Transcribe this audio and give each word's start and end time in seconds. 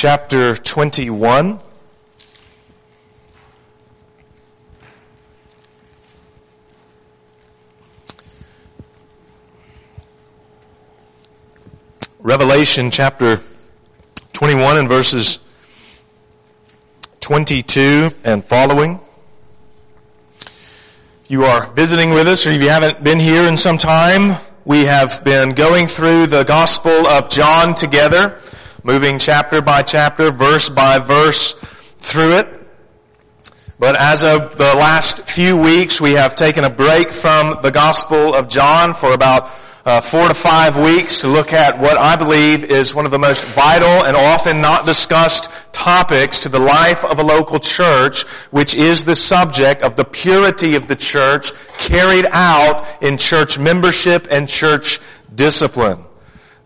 chapter 0.00 0.54
21. 0.54 1.58
Revelation 12.20 12.92
chapter 12.92 13.40
21 14.34 14.76
and 14.76 14.88
verses 14.88 15.40
22 17.18 18.10
and 18.22 18.44
following. 18.44 19.00
If 20.40 21.26
you 21.26 21.42
are 21.42 21.66
visiting 21.72 22.10
with 22.10 22.28
us 22.28 22.46
or 22.46 22.50
if 22.50 22.62
you 22.62 22.68
haven't 22.68 23.02
been 23.02 23.18
here 23.18 23.48
in 23.48 23.56
some 23.56 23.78
time, 23.78 24.40
we 24.64 24.84
have 24.84 25.24
been 25.24 25.56
going 25.56 25.88
through 25.88 26.28
the 26.28 26.44
Gospel 26.44 27.08
of 27.08 27.28
John 27.28 27.74
together, 27.74 28.38
moving 28.88 29.18
chapter 29.18 29.60
by 29.60 29.82
chapter, 29.82 30.30
verse 30.30 30.70
by 30.70 30.98
verse 30.98 31.52
through 31.98 32.38
it. 32.38 32.48
But 33.78 33.96
as 33.96 34.24
of 34.24 34.56
the 34.56 34.74
last 34.76 35.28
few 35.28 35.58
weeks, 35.58 36.00
we 36.00 36.12
have 36.12 36.34
taken 36.34 36.64
a 36.64 36.70
break 36.70 37.12
from 37.12 37.58
the 37.60 37.70
Gospel 37.70 38.34
of 38.34 38.48
John 38.48 38.94
for 38.94 39.12
about 39.12 39.50
uh, 39.84 40.00
four 40.00 40.26
to 40.26 40.32
five 40.32 40.78
weeks 40.78 41.20
to 41.20 41.28
look 41.28 41.52
at 41.52 41.78
what 41.78 41.98
I 41.98 42.16
believe 42.16 42.64
is 42.64 42.94
one 42.94 43.04
of 43.04 43.10
the 43.10 43.18
most 43.18 43.44
vital 43.48 44.06
and 44.06 44.16
often 44.16 44.62
not 44.62 44.86
discussed 44.86 45.50
topics 45.74 46.40
to 46.40 46.48
the 46.48 46.58
life 46.58 47.04
of 47.04 47.18
a 47.18 47.22
local 47.22 47.58
church, 47.58 48.22
which 48.52 48.74
is 48.74 49.04
the 49.04 49.14
subject 49.14 49.82
of 49.82 49.96
the 49.96 50.04
purity 50.06 50.76
of 50.76 50.88
the 50.88 50.96
church 50.96 51.52
carried 51.76 52.24
out 52.30 52.86
in 53.02 53.18
church 53.18 53.58
membership 53.58 54.26
and 54.30 54.48
church 54.48 54.98
discipline. 55.34 56.07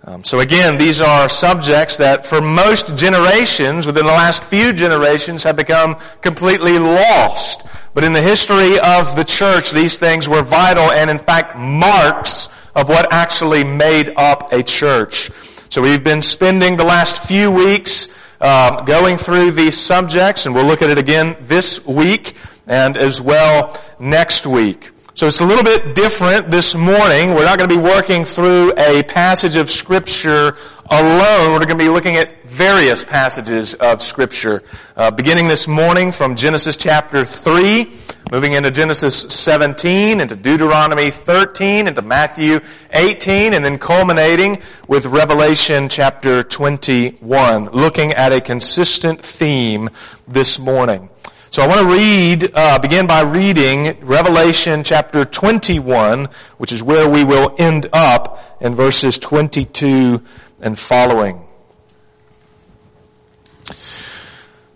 Um, 0.05 0.25
so 0.25 0.41
again, 0.41 0.79
these 0.79 1.01
are 1.01 1.29
subjects 1.29 1.99
that 1.99 2.27
for 2.27 2.41
most 2.41 2.97
generations, 2.97 3.87
within 3.87 4.05
the 4.05 4.13
last 4.13 4.43
few 4.43 4.73
generations, 4.73 5.45
have 5.45 5.57
become 5.57 5.95
completely 6.21 6.79
lost. 6.79 7.65
But 7.95 8.03
in 8.03 8.13
the 8.13 8.21
history 8.21 8.81
of 8.81 9.15
the 9.15 9.25
church, 9.25 9.71
these 9.71 9.99
things 9.99 10.29
were 10.29 10.43
vital 10.43 10.91
and 10.91 11.09
in 11.09 11.19
fact 11.19 11.57
marks 11.57 12.49
of 12.75 12.89
what 12.89 13.13
actually 13.13 13.63
made 13.63 14.13
up 14.17 14.53
a 14.53 14.63
church. 14.65 15.31
So 15.69 15.81
we've 15.81 16.03
been 16.03 16.23
spending 16.23 16.77
the 16.77 16.85
last 16.85 17.29
few 17.29 17.51
weeks 17.51 18.09
um, 18.41 18.85
going 18.85 19.19
through 19.19 19.53
these 19.53 19.77
subjects, 19.77 20.47
and 20.47 20.55
we'll 20.55 20.67
look 20.67 20.83
at 20.83 20.91
it 20.91 20.99
again 20.99 21.37
this 21.43 21.85
week 21.87 22.35
and 22.67 22.97
as 22.97 23.21
well 23.21 23.81
next 24.01 24.47
week. 24.49 24.91
So 25.15 25.27
it's 25.27 25.41
a 25.41 25.45
little 25.45 25.63
bit 25.63 25.95
different 25.95 26.51
this 26.51 26.75
morning. 26.75 27.35
We're 27.35 27.45
not 27.45 27.59
going 27.59 27.69
to 27.69 27.77
be 27.77 27.83
working 27.83 28.25
through 28.25 28.73
a 28.79 29.03
passage 29.03 29.57
of 29.57 29.69
scripture 29.69 30.57
alone. 30.91 31.53
We're 31.53 31.59
going 31.67 31.69
to 31.69 31.85
be 31.85 31.91
looking 31.91 32.17
at 32.17 32.43
various 32.45 33.05
passages 33.05 33.75
of 33.75 34.01
scripture. 34.01 34.63
Uh, 34.97 35.11
beginning 35.11 35.49
this 35.49 35.69
morning 35.69 36.13
from 36.13 36.35
Genesis 36.35 36.79
chapter 36.79 37.27
3, 37.27 37.93
moving 38.31 38.55
into 38.55 38.71
Genesis 38.71 39.21
17, 39.21 40.19
into 40.19 40.35
Deuteronomy 40.35 41.11
13, 41.11 41.89
into 41.89 42.01
Matthew 42.01 42.61
18, 42.95 43.53
and 43.53 43.63
then 43.63 43.79
culminating 43.79 44.63
with 44.89 45.05
Revelation 45.05 45.91
chapter 45.91 46.43
21, 46.43 47.67
looking 47.67 48.13
at 48.15 48.33
a 48.33 48.41
consistent 48.41 49.21
theme 49.21 49.91
this 50.27 50.59
morning. 50.59 51.11
So 51.53 51.61
I 51.61 51.67
want 51.67 51.81
to 51.81 51.87
read, 51.87 52.51
uh, 52.55 52.79
begin 52.79 53.07
by 53.07 53.21
reading 53.21 53.99
Revelation 54.01 54.85
chapter 54.85 55.23
21, 55.23 56.29
which 56.57 56.73
is 56.73 56.83
where 56.83 57.07
we 57.07 57.25
will 57.25 57.55
end 57.59 57.91
up 57.93 58.41
in 58.63 58.75
verses 58.75 59.19
22 59.19 60.23
and 60.63 60.79
following. 60.79 61.45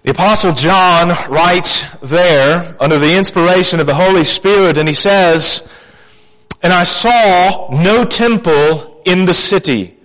The 0.03 0.11
apostle 0.11 0.53
John 0.53 1.17
writes 1.31 1.87
there 2.01 2.77
under 2.79 2.99
the 2.99 3.17
inspiration 3.17 3.81
of 3.81 3.87
the 3.87 3.95
Holy 3.95 4.25
Spirit 4.25 4.77
and 4.77 4.87
he 4.87 4.95
says, 4.95 5.67
And 6.63 6.75
I 6.75 6.85
saw 6.85 7.71
no 7.73 8.05
temple 8.05 9.01
in 9.07 9.25
the 9.25 9.33
city, 9.33 9.97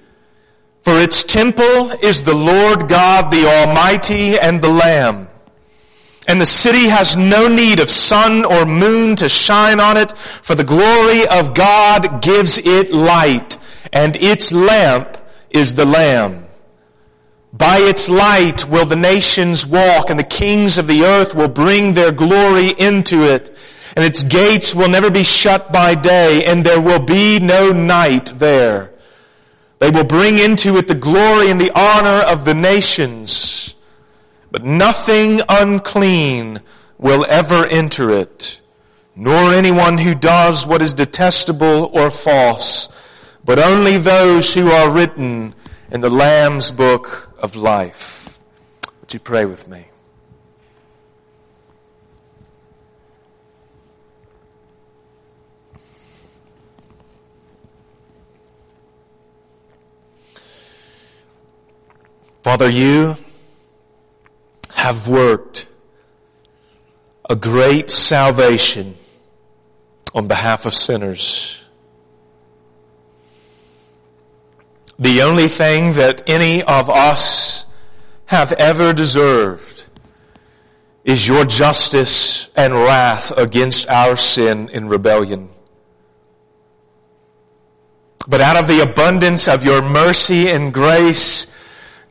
for 0.84 0.94
its 0.94 1.24
temple 1.24 1.92
is 2.02 2.24
the 2.24 2.34
Lord 2.34 2.88
God 2.88 3.30
the 3.30 3.46
Almighty 3.46 4.40
and 4.40 4.62
the 4.62 4.70
Lamb. 4.70 5.28
And 6.32 6.40
the 6.40 6.46
city 6.46 6.88
has 6.88 7.18
no 7.18 7.50
need 7.50 7.82
of 7.82 7.90
sun 7.90 8.46
or 8.46 8.66
moon 8.66 9.18
to 9.18 9.28
shine 9.28 9.82
on 9.82 9.98
it, 9.98 10.16
for 10.16 10.56
the 10.56 10.64
glory 10.64 11.28
of 11.28 11.54
God 11.54 12.22
gives 12.22 12.58
it 12.58 12.94
light, 12.94 13.58
and 13.92 14.16
its 14.16 14.54
lamp 14.54 15.18
is 15.50 15.76
the 15.76 15.84
Lamb. 15.84 16.46
By 17.52 17.80
its 17.80 18.08
light 18.08 18.66
will 18.66 18.86
the 18.86 18.96
nations 18.96 19.68
walk, 19.68 20.10
and 20.10 20.18
the 20.18 20.24
kings 20.24 20.78
of 20.78 20.88
the 20.88 21.04
earth 21.04 21.36
will 21.36 21.50
bring 21.50 21.96
their 21.96 22.14
glory 22.14 22.70
into 22.70 23.24
it, 23.24 23.54
and 23.98 24.06
its 24.06 24.24
gates 24.24 24.74
will 24.74 24.88
never 24.88 25.12
be 25.12 25.24
shut 25.24 25.74
by 25.74 25.96
day, 25.96 26.46
and 26.46 26.66
there 26.66 26.80
will 26.80 27.02
be 27.02 27.42
no 27.42 27.74
night 27.74 28.40
there. 28.40 28.94
They 29.80 29.90
will 29.90 30.06
bring 30.06 30.40
into 30.40 30.78
it 30.78 30.88
the 30.88 30.96
glory 30.96 31.52
and 31.52 31.60
the 31.60 31.78
honor 31.78 32.24
of 32.26 32.46
the 32.46 32.56
nations 32.56 33.76
but 34.52 34.66
nothing 34.66 35.40
unclean 35.48 36.60
will 36.98 37.26
ever 37.28 37.66
enter 37.66 38.10
it, 38.10 38.60
nor 39.16 39.54
anyone 39.54 39.98
who 39.98 40.14
does 40.14 40.68
what 40.68 40.82
is 40.82 40.94
detestable 40.94 41.90
or 41.94 42.12
false, 42.12 42.90
but 43.46 43.58
only 43.58 43.98
those 43.98 44.54
who 44.54 44.70
are 44.70 44.92
written 44.92 45.56
in 45.90 46.02
the 46.02 46.10
Lamb's 46.10 46.70
book 46.70 47.34
of 47.40 47.56
life. 47.56 48.40
Would 49.00 49.14
you 49.14 49.20
pray 49.20 49.46
with 49.46 49.68
me? 49.68 49.86
Father, 62.44 62.70
you 62.70 63.16
have 64.82 65.08
worked 65.08 65.68
a 67.30 67.36
great 67.36 67.88
salvation 67.88 68.96
on 70.16 70.28
behalf 70.28 70.66
of 70.66 70.74
sinners. 70.74 71.64
The 74.98 75.22
only 75.22 75.48
thing 75.48 75.94
that 75.94 76.24
any 76.28 76.64
of 76.64 76.90
us 76.90 77.68
have 78.26 78.54
ever 78.54 78.92
deserved 78.92 79.86
is 81.04 81.28
your 81.28 81.46
justice 81.46 82.50
and 82.56 82.74
wrath 82.74 83.38
against 83.38 83.88
our 83.88 84.18
sin 84.18 84.70
in 84.70 84.90
rebellion. 84.90 85.50
But 88.28 88.42
out 88.42 88.58
of 88.58 88.68
the 88.68 88.82
abundance 88.82 89.48
of 89.48 89.64
your 89.64 89.84
mercy 89.84 90.50
and 90.50 90.74
grace, 90.74 91.46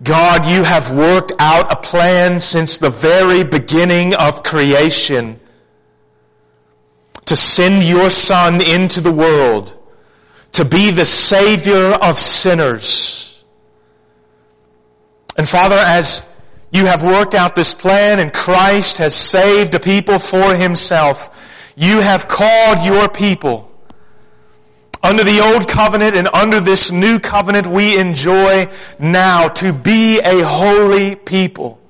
God, 0.02 0.46
you 0.46 0.62
have 0.62 0.92
worked 0.92 1.32
out 1.38 1.70
a 1.70 1.76
plan 1.76 2.40
since 2.40 2.78
the 2.78 2.88
very 2.88 3.44
beginning 3.44 4.14
of 4.14 4.42
creation 4.42 5.38
to 7.26 7.36
send 7.36 7.82
your 7.82 8.08
son 8.08 8.66
into 8.66 9.02
the 9.02 9.12
world 9.12 9.76
to 10.52 10.64
be 10.64 10.90
the 10.90 11.04
savior 11.04 11.92
of 12.02 12.18
sinners. 12.18 13.44
And 15.36 15.48
Father, 15.48 15.76
as 15.76 16.24
you 16.72 16.86
have 16.86 17.02
worked 17.02 17.34
out 17.34 17.54
this 17.54 17.74
plan 17.74 18.20
and 18.20 18.32
Christ 18.32 18.98
has 18.98 19.14
saved 19.14 19.74
a 19.74 19.80
people 19.80 20.18
for 20.18 20.54
himself, 20.54 21.72
you 21.76 22.00
have 22.00 22.26
called 22.26 22.82
your 22.84 23.08
people 23.08 23.69
under 25.02 25.24
the 25.24 25.40
old 25.40 25.68
covenant 25.68 26.14
and 26.14 26.28
under 26.28 26.60
this 26.60 26.92
new 26.92 27.18
covenant 27.18 27.66
we 27.66 27.98
enjoy 27.98 28.66
now 28.98 29.48
to 29.48 29.72
be 29.72 30.20
a 30.20 30.44
holy 30.44 31.16
people. 31.16 31.80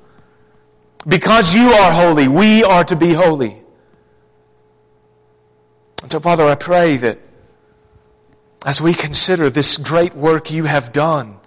Because 1.07 1.55
you 1.55 1.71
are 1.71 1.93
holy, 1.93 2.29
we 2.29 2.63
are 2.63 2.85
to 2.85 2.97
be 2.97 3.13
holy. 3.13 3.57
And 6.03 6.13
so 6.13 6.21
Father, 6.21 6.45
I 6.45 6.55
pray 6.55 6.97
that 6.99 7.19
as 8.65 8.81
we 8.81 8.95
consider 8.95 9.51
this 9.51 9.79
great 9.79 10.15
work 10.15 10.51
you 10.51 10.65
have 10.65 10.93
done 10.93 11.39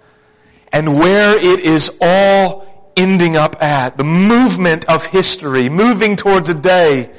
and 0.72 0.98
where 0.98 1.36
it 1.36 1.60
is 1.60 1.96
all 2.00 2.92
ending 2.96 3.36
up 3.36 3.62
at, 3.62 3.96
the 3.96 4.04
movement 4.04 4.84
of 4.88 5.06
history, 5.06 5.68
moving 5.68 6.16
towards 6.16 6.48
a 6.48 6.54
day 6.54 7.12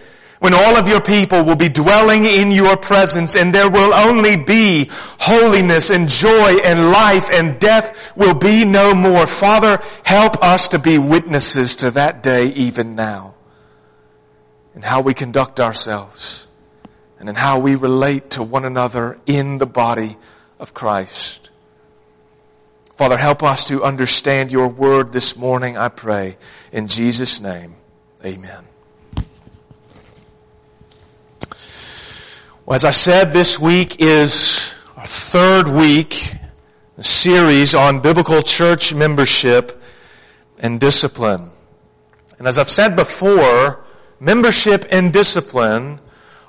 when 0.46 0.54
all 0.54 0.78
of 0.78 0.88
your 0.88 1.02
people 1.02 1.44
will 1.44 1.56
be 1.56 1.70
dwelling 1.70 2.24
in 2.24 2.52
your 2.52 2.78
presence 2.78 3.36
and 3.36 3.52
there 3.52 3.68
will 3.68 3.92
only 3.96 4.38
be 4.38 4.88
holiness 4.92 5.90
and 5.90 6.08
joy 6.08 6.58
and 6.64 6.92
life 6.92 7.32
and 7.32 7.58
death 7.58 8.16
will 8.16 8.36
be 8.36 8.64
no 8.64 8.94
more. 8.94 9.26
Father, 9.26 9.80
help 10.06 10.44
us 10.44 10.68
to 10.68 10.78
be 10.78 11.00
witnesses 11.00 11.78
to 11.78 11.90
that 11.90 12.22
day 12.22 12.50
even 12.50 12.94
now 12.94 13.34
in 14.76 14.84
how 14.84 15.02
we 15.02 15.16
conduct 15.16 15.60
ourselves 15.60 16.48
and 17.18 17.28
in 17.28 17.34
how 17.34 17.58
we 17.58 17.74
relate 17.74 18.30
to 18.30 18.44
one 18.44 18.66
another 18.66 19.18
in 19.26 19.58
the 19.58 19.66
body 19.66 20.16
of 20.60 20.76
Christ. 20.76 21.50
Father, 22.98 23.18
help 23.18 23.42
us 23.42 23.66
to 23.66 23.84
understand 23.84 24.52
your 24.52 24.68
word 24.68 25.10
this 25.10 25.36
morning, 25.36 25.76
I 25.76 25.88
pray. 25.88 26.38
In 26.72 26.88
Jesus' 26.88 27.42
name, 27.42 27.74
amen. 28.24 28.75
Well, 32.68 32.74
as 32.74 32.84
I 32.84 32.90
said, 32.90 33.32
this 33.32 33.60
week 33.60 33.98
is 34.02 34.74
our 34.98 35.06
third 35.06 35.68
week, 35.68 36.36
series 37.00 37.76
on 37.76 38.00
biblical 38.00 38.42
church 38.42 38.92
membership 38.92 39.84
and 40.58 40.80
discipline. 40.80 41.52
And 42.40 42.48
as 42.48 42.58
I've 42.58 42.68
said 42.68 42.96
before, 42.96 43.84
membership 44.20 44.86
and 44.90 45.14
discipline 45.14 46.00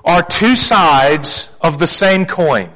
are 0.06 0.22
two 0.22 0.56
sides 0.56 1.50
of 1.60 1.78
the 1.78 1.86
same 1.86 2.24
coin. 2.24 2.70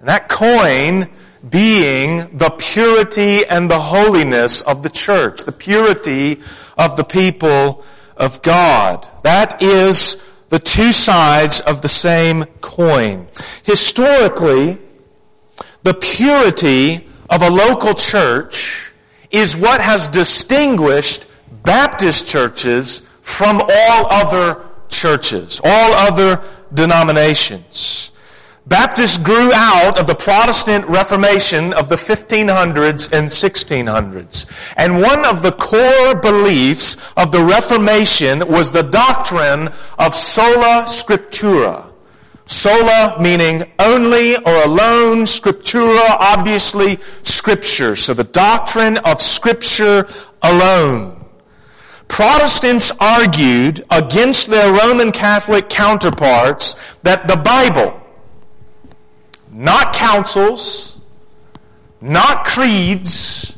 And 0.00 0.08
that 0.08 0.28
coin 0.28 1.10
being 1.48 2.38
the 2.38 2.50
purity 2.58 3.46
and 3.46 3.70
the 3.70 3.78
holiness 3.78 4.62
of 4.62 4.82
the 4.82 4.90
church, 4.90 5.44
the 5.44 5.52
purity 5.52 6.40
of 6.76 6.96
the 6.96 7.04
people 7.04 7.84
of 8.16 8.42
God. 8.42 9.06
That 9.22 9.62
is 9.62 10.24
the 10.48 10.58
two 10.58 10.92
sides 10.92 11.60
of 11.60 11.82
the 11.82 11.88
same 11.88 12.44
coin. 12.60 13.26
Historically, 13.64 14.78
the 15.82 15.94
purity 15.94 17.06
of 17.28 17.42
a 17.42 17.50
local 17.50 17.94
church 17.94 18.92
is 19.30 19.56
what 19.56 19.80
has 19.80 20.08
distinguished 20.08 21.26
Baptist 21.62 22.26
churches 22.26 23.00
from 23.20 23.60
all 23.60 24.06
other 24.10 24.64
churches, 24.88 25.60
all 25.62 25.92
other 25.92 26.42
denominations. 26.72 28.12
Baptists 28.68 29.16
grew 29.16 29.50
out 29.54 29.96
of 29.98 30.06
the 30.06 30.14
Protestant 30.14 30.84
Reformation 30.88 31.72
of 31.72 31.88
the 31.88 31.94
1500s 31.94 33.10
and 33.12 33.26
1600s. 33.26 34.74
And 34.76 35.00
one 35.00 35.24
of 35.24 35.40
the 35.40 35.52
core 35.52 36.14
beliefs 36.14 36.98
of 37.16 37.32
the 37.32 37.42
Reformation 37.42 38.46
was 38.46 38.70
the 38.70 38.82
doctrine 38.82 39.70
of 39.98 40.14
sola 40.14 40.84
scriptura. 40.84 41.90
Sola 42.44 43.16
meaning 43.18 43.72
only 43.78 44.36
or 44.36 44.64
alone, 44.64 45.22
scriptura 45.24 46.06
obviously 46.20 46.98
scripture. 47.22 47.96
So 47.96 48.12
the 48.12 48.24
doctrine 48.24 48.98
of 48.98 49.22
scripture 49.22 50.06
alone. 50.42 51.24
Protestants 52.06 52.92
argued 53.00 53.86
against 53.90 54.48
their 54.48 54.70
Roman 54.70 55.10
Catholic 55.10 55.70
counterparts 55.70 56.74
that 57.02 57.26
the 57.28 57.36
Bible 57.36 57.98
not 59.50 59.94
councils, 59.94 61.00
not 62.00 62.44
creeds, 62.44 63.56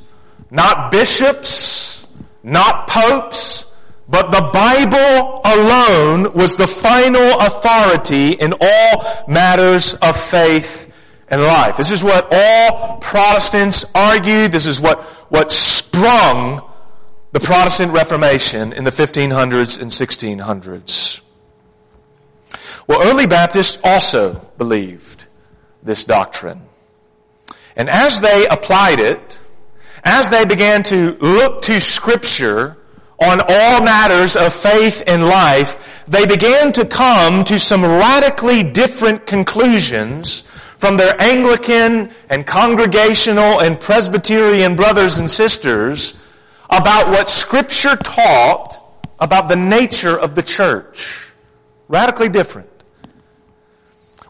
not 0.50 0.90
bishops, 0.90 2.06
not 2.42 2.88
popes, 2.88 3.66
but 4.08 4.30
the 4.30 4.50
Bible 4.52 5.40
alone 5.44 6.32
was 6.32 6.56
the 6.56 6.66
final 6.66 7.38
authority 7.38 8.32
in 8.32 8.54
all 8.60 9.24
matters 9.28 9.94
of 9.94 10.16
faith 10.16 10.88
and 11.28 11.40
life. 11.42 11.76
This 11.76 11.92
is 11.92 12.02
what 12.02 12.28
all 12.32 12.96
Protestants 12.98 13.84
argued. 13.94 14.50
This 14.50 14.66
is 14.66 14.80
what, 14.80 15.00
what 15.28 15.52
sprung 15.52 16.60
the 17.32 17.40
Protestant 17.40 17.92
Reformation 17.92 18.72
in 18.72 18.82
the 18.82 18.90
1500s 18.90 19.80
and 19.80 19.90
1600s. 19.90 21.20
Well, 22.88 23.08
early 23.08 23.28
Baptists 23.28 23.78
also 23.84 24.34
believed 24.58 25.19
this 25.82 26.04
doctrine. 26.04 26.62
And 27.76 27.88
as 27.88 28.20
they 28.20 28.46
applied 28.46 29.00
it, 29.00 29.38
as 30.04 30.30
they 30.30 30.44
began 30.44 30.82
to 30.84 31.12
look 31.20 31.62
to 31.62 31.80
scripture 31.80 32.76
on 33.18 33.40
all 33.40 33.82
matters 33.82 34.34
of 34.34 34.52
faith 34.52 35.02
and 35.06 35.24
life, 35.24 36.04
they 36.08 36.26
began 36.26 36.72
to 36.72 36.86
come 36.86 37.44
to 37.44 37.58
some 37.58 37.84
radically 37.84 38.62
different 38.62 39.26
conclusions 39.26 40.40
from 40.40 40.96
their 40.96 41.20
Anglican 41.20 42.10
and 42.30 42.46
Congregational 42.46 43.60
and 43.60 43.78
Presbyterian 43.78 44.76
brothers 44.76 45.18
and 45.18 45.30
sisters 45.30 46.18
about 46.70 47.08
what 47.08 47.28
scripture 47.28 47.96
taught 47.96 48.78
about 49.18 49.48
the 49.48 49.56
nature 49.56 50.18
of 50.18 50.34
the 50.34 50.42
church. 50.42 51.30
Radically 51.88 52.30
different. 52.30 52.69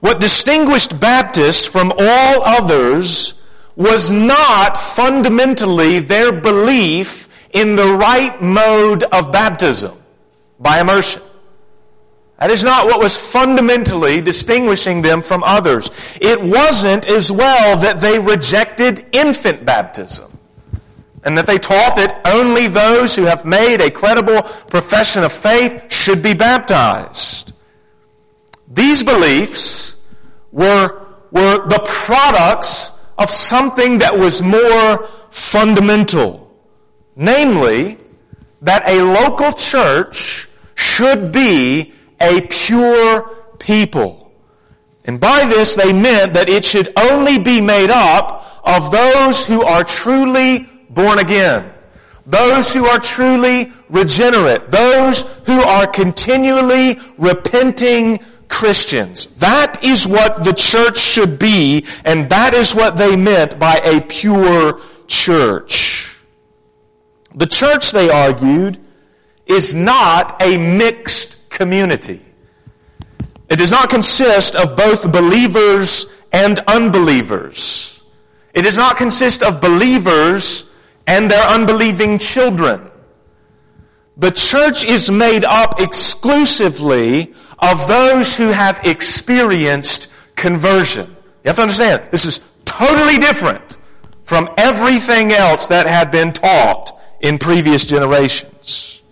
What 0.01 0.21
distinguished 0.21 0.99
Baptists 0.99 1.67
from 1.67 1.93
all 1.93 2.43
others 2.43 3.35
was 3.77 4.11
not 4.11 4.77
fundamentally 4.77 6.01
their 6.01 6.33
belief 6.33 7.29
in 7.53 7.77
the 7.77 7.87
right 7.87 8.41
mode 8.41 9.05
of 9.05 9.33
baptism 9.33 9.97
by 10.59 10.81
immersion. 10.81 11.23
That 12.39 12.51
is 12.51 12.65
not 12.65 12.87
what 12.87 13.01
was 13.01 13.19
fundamentally 13.19 14.23
distinguishing 14.23 15.03
them 15.03 15.21
from 15.21 15.43
others. 15.45 15.91
It 16.23 16.41
wasn't 16.41 17.07
as 17.07 17.31
well 17.31 17.77
that 17.79 18.01
they 18.01 18.19
rejected 18.19 19.07
infant 19.13 19.67
baptism 19.67 20.39
and 21.25 21.37
that 21.37 21.47
they 21.47 21.59
taught 21.59 21.97
that 21.97 22.23
only 22.25 22.67
those 22.67 23.15
who 23.15 23.25
have 23.25 23.45
made 23.45 23.83
a 23.83 23.91
credible 23.91 24.43
profession 24.43 25.23
of 25.23 25.33
faith 25.33 25.93
should 25.93 26.23
be 26.23 26.33
baptized. 26.33 27.53
These 28.71 29.03
beliefs 29.03 29.99
were, 30.53 31.07
were 31.33 31.67
the 31.67 31.83
products 31.85 32.93
of 33.19 33.29
something 33.29 33.99
that 33.99 34.17
was 34.17 34.43
more 34.43 35.07
fundamental. 35.31 36.51
Namely, 37.17 37.99
that 38.63 38.89
a 38.89 39.03
local 39.03 39.53
church 39.53 40.49
should 40.75 41.33
be 41.33 41.93
a 42.21 42.47
pure 42.47 43.29
people. 43.59 44.33
And 45.05 45.19
by 45.19 45.45
this 45.47 45.75
they 45.75 45.93
meant 45.93 46.35
that 46.35 46.49
it 46.49 46.65
should 46.65 46.93
only 46.97 47.39
be 47.39 47.61
made 47.61 47.91
up 47.91 48.61
of 48.65 48.93
those 48.93 49.47
who 49.47 49.63
are 49.63 49.83
truly 49.83 50.69
born 50.91 51.19
again. 51.19 51.73
Those 52.27 52.73
who 52.73 52.85
are 52.87 52.99
truly 52.99 53.73
regenerate. 53.89 54.71
Those 54.71 55.23
who 55.47 55.61
are 55.61 55.87
continually 55.87 56.99
repenting 57.19 58.21
Christians. 58.51 59.27
That 59.37 59.83
is 59.83 60.07
what 60.07 60.45
the 60.45 60.53
church 60.53 60.99
should 60.99 61.39
be, 61.39 61.87
and 62.05 62.29
that 62.29 62.53
is 62.53 62.75
what 62.75 62.97
they 62.97 63.17
meant 63.17 63.59
by 63.59 63.77
a 63.77 64.03
pure 64.03 64.81
church. 65.07 66.19
The 67.35 67.47
church, 67.47 67.93
they 67.93 68.11
argued, 68.11 68.79
is 69.47 69.75
not 69.75 70.43
a 70.43 70.59
mixed 70.59 71.49
community. 71.49 72.21
It 73.49 73.57
does 73.57 73.71
not 73.71 73.89
consist 73.89 74.57
of 74.57 74.77
both 74.77 75.11
believers 75.11 76.07
and 76.33 76.59
unbelievers. 76.67 78.03
It 78.53 78.63
does 78.63 78.77
not 78.77 78.97
consist 78.97 79.43
of 79.43 79.61
believers 79.61 80.69
and 81.07 81.31
their 81.31 81.47
unbelieving 81.47 82.19
children. 82.19 82.91
The 84.17 84.31
church 84.33 84.85
is 84.85 85.11
made 85.11 85.45
up 85.45 85.81
exclusively 85.81 87.33
of 87.61 87.87
those 87.89 88.37
who 88.37 88.49
have 88.49 88.81
experienced 88.85 90.09
conversion. 90.37 91.07
You 91.45 91.49
have 91.49 91.57
to 91.57 91.63
understand, 91.63 92.03
this 92.11 92.25
is 92.25 92.41
totally 92.65 93.19
different 93.19 93.77
from 94.23 94.49
everything 94.57 95.33
else 95.33 95.69
that 95.69 95.87
had 95.87 96.11
been 96.11 96.33
taught 96.33 96.99
in 97.21 97.39
previous 97.39 97.85
generations. 97.85 99.03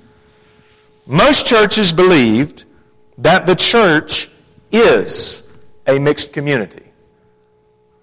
Most 1.07 1.47
churches 1.47 1.93
believed 1.93 2.65
that 3.19 3.47
the 3.47 3.57
church 3.57 4.31
is 4.71 5.43
a 5.87 5.99
mixed 5.99 6.33
community. 6.33 6.85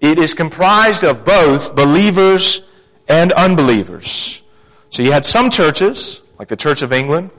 It 0.00 0.18
is 0.18 0.34
comprised 0.34 1.04
of 1.04 1.24
both 1.24 1.74
believers 1.74 2.62
and 3.08 3.32
unbelievers. 3.32 4.42
So 4.90 5.02
you 5.02 5.12
had 5.12 5.24
some 5.24 5.50
churches, 5.50 6.22
like 6.38 6.48
the 6.48 6.56
Church 6.56 6.82
of 6.82 6.92
England, 6.92 7.30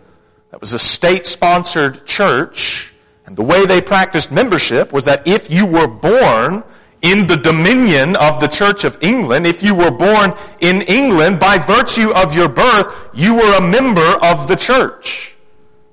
that 0.51 0.59
was 0.59 0.73
a 0.73 0.79
state-sponsored 0.79 2.05
church, 2.05 2.93
and 3.27 3.35
the 3.35 3.43
way 3.43 3.65
they 3.65 3.81
practiced 3.81 4.31
membership 4.31 4.93
was 4.93 5.05
that 5.05 5.27
if 5.27 5.51
you 5.51 5.65
were 5.65 5.87
born 5.87 6.63
in 7.01 7.27
the 7.27 7.35
dominion 7.35 8.15
of 8.15 8.39
the 8.39 8.47
Church 8.47 8.85
of 8.85 8.97
England, 9.01 9.45
if 9.45 9.61
you 9.61 9.75
were 9.75 9.91
born 9.91 10.33
in 10.61 10.81
England, 10.83 11.39
by 11.39 11.57
virtue 11.57 12.11
of 12.15 12.33
your 12.33 12.47
birth, 12.47 13.09
you 13.13 13.35
were 13.35 13.57
a 13.57 13.61
member 13.61 14.17
of 14.23 14.47
the 14.47 14.55
church. 14.55 15.35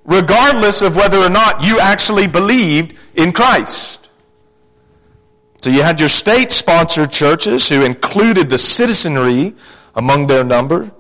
Regardless 0.05 0.81
of 0.81 0.97
whether 0.97 1.19
or 1.19 1.29
not 1.29 1.65
you 1.65 1.81
actually 1.81 2.29
believed 2.29 2.97
in 3.17 3.33
Christ. 3.33 4.11
So 5.61 5.71
you 5.71 5.83
had 5.83 5.99
your 5.99 6.11
state-sponsored 6.11 7.11
churches 7.11 7.69
who 7.69 7.85
included 7.85 8.49
the 8.49 8.59
citizenry 8.59 9.55
among 9.97 10.29
their 10.29 10.45
number. 10.45 10.93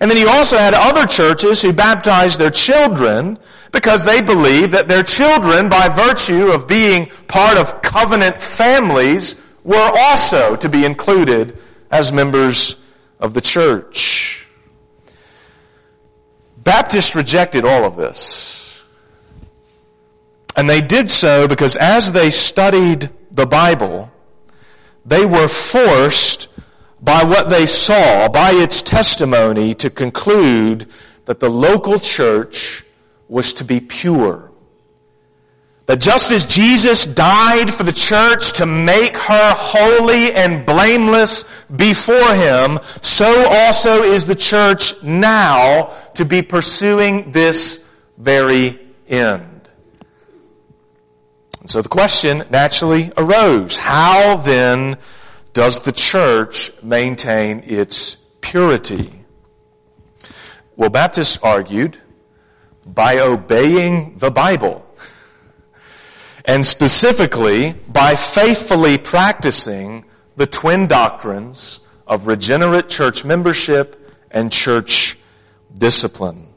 And 0.00 0.10
then 0.10 0.18
you 0.18 0.28
also 0.28 0.56
had 0.56 0.74
other 0.74 1.06
churches 1.06 1.62
who 1.62 1.72
baptized 1.72 2.38
their 2.38 2.50
children 2.50 3.38
because 3.72 4.04
they 4.04 4.20
believed 4.20 4.72
that 4.72 4.88
their 4.88 5.02
children, 5.02 5.68
by 5.68 5.88
virtue 5.88 6.52
of 6.52 6.68
being 6.68 7.06
part 7.28 7.58
of 7.58 7.82
covenant 7.82 8.36
families, 8.38 9.40
were 9.64 9.92
also 9.98 10.56
to 10.56 10.68
be 10.68 10.84
included 10.84 11.58
as 11.90 12.12
members 12.12 12.76
of 13.20 13.34
the 13.34 13.40
church. 13.40 14.46
Baptists 16.58 17.14
rejected 17.14 17.64
all 17.64 17.84
of 17.84 17.96
this. 17.96 18.84
And 20.56 20.68
they 20.68 20.80
did 20.80 21.10
so 21.10 21.46
because 21.46 21.76
as 21.76 22.12
they 22.12 22.30
studied 22.30 23.10
the 23.30 23.46
Bible, 23.46 24.10
they 25.04 25.26
were 25.26 25.48
forced 25.48 26.48
by 27.06 27.22
what 27.22 27.48
they 27.48 27.66
saw, 27.66 28.28
by 28.28 28.50
its 28.50 28.82
testimony, 28.82 29.74
to 29.74 29.88
conclude 29.88 30.88
that 31.26 31.38
the 31.38 31.48
local 31.48 32.00
church 32.00 32.84
was 33.28 33.52
to 33.52 33.64
be 33.64 33.78
pure. 33.78 34.50
That 35.86 36.00
just 36.00 36.32
as 36.32 36.46
Jesus 36.46 37.06
died 37.06 37.72
for 37.72 37.84
the 37.84 37.92
church 37.92 38.54
to 38.54 38.66
make 38.66 39.16
her 39.16 39.54
holy 39.56 40.32
and 40.32 40.66
blameless 40.66 41.44
before 41.68 42.34
Him, 42.34 42.80
so 43.02 43.46
also 43.50 44.02
is 44.02 44.26
the 44.26 44.34
church 44.34 45.00
now 45.04 45.94
to 46.16 46.24
be 46.24 46.42
pursuing 46.42 47.30
this 47.30 47.86
very 48.18 48.80
end. 49.06 49.70
And 51.60 51.70
so 51.70 51.82
the 51.82 51.88
question 51.88 52.42
naturally 52.50 53.12
arose, 53.16 53.78
how 53.78 54.38
then 54.38 54.98
does 55.56 55.80
the 55.84 55.92
church 55.92 56.70
maintain 56.82 57.62
its 57.64 58.16
purity? 58.42 59.10
Well, 60.76 60.90
Baptists 60.90 61.38
argued 61.42 61.96
by 62.84 63.20
obeying 63.20 64.18
the 64.18 64.30
Bible. 64.30 64.84
And 66.44 66.64
specifically 66.64 67.72
by 67.88 68.16
faithfully 68.16 68.98
practicing 68.98 70.04
the 70.36 70.46
twin 70.46 70.88
doctrines 70.88 71.80
of 72.06 72.26
regenerate 72.26 72.90
church 72.90 73.24
membership 73.24 74.12
and 74.30 74.52
church 74.52 75.16
discipline. 75.72 76.48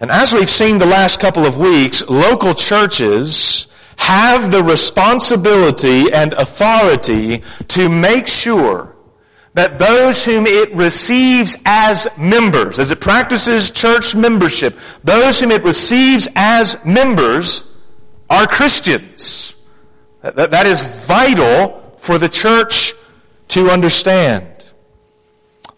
And 0.00 0.10
as 0.10 0.32
we've 0.32 0.48
seen 0.48 0.78
the 0.78 0.86
last 0.86 1.20
couple 1.20 1.44
of 1.44 1.58
weeks, 1.58 2.08
local 2.08 2.54
churches 2.54 3.66
have 4.00 4.50
the 4.50 4.62
responsibility 4.62 6.12
and 6.12 6.32
authority 6.32 7.42
to 7.68 7.88
make 7.88 8.26
sure 8.26 8.96
that 9.54 9.78
those 9.78 10.24
whom 10.24 10.46
it 10.46 10.74
receives 10.74 11.56
as 11.66 12.08
members, 12.16 12.78
as 12.78 12.90
it 12.90 13.00
practices 13.00 13.70
church 13.70 14.14
membership, 14.14 14.78
those 15.04 15.40
whom 15.40 15.50
it 15.50 15.62
receives 15.62 16.28
as 16.34 16.82
members 16.84 17.64
are 18.28 18.46
Christians. 18.46 19.54
That, 20.22 20.50
that 20.50 20.66
is 20.66 21.06
vital 21.06 21.94
for 21.98 22.16
the 22.16 22.28
church 22.28 22.94
to 23.48 23.70
understand. 23.70 24.59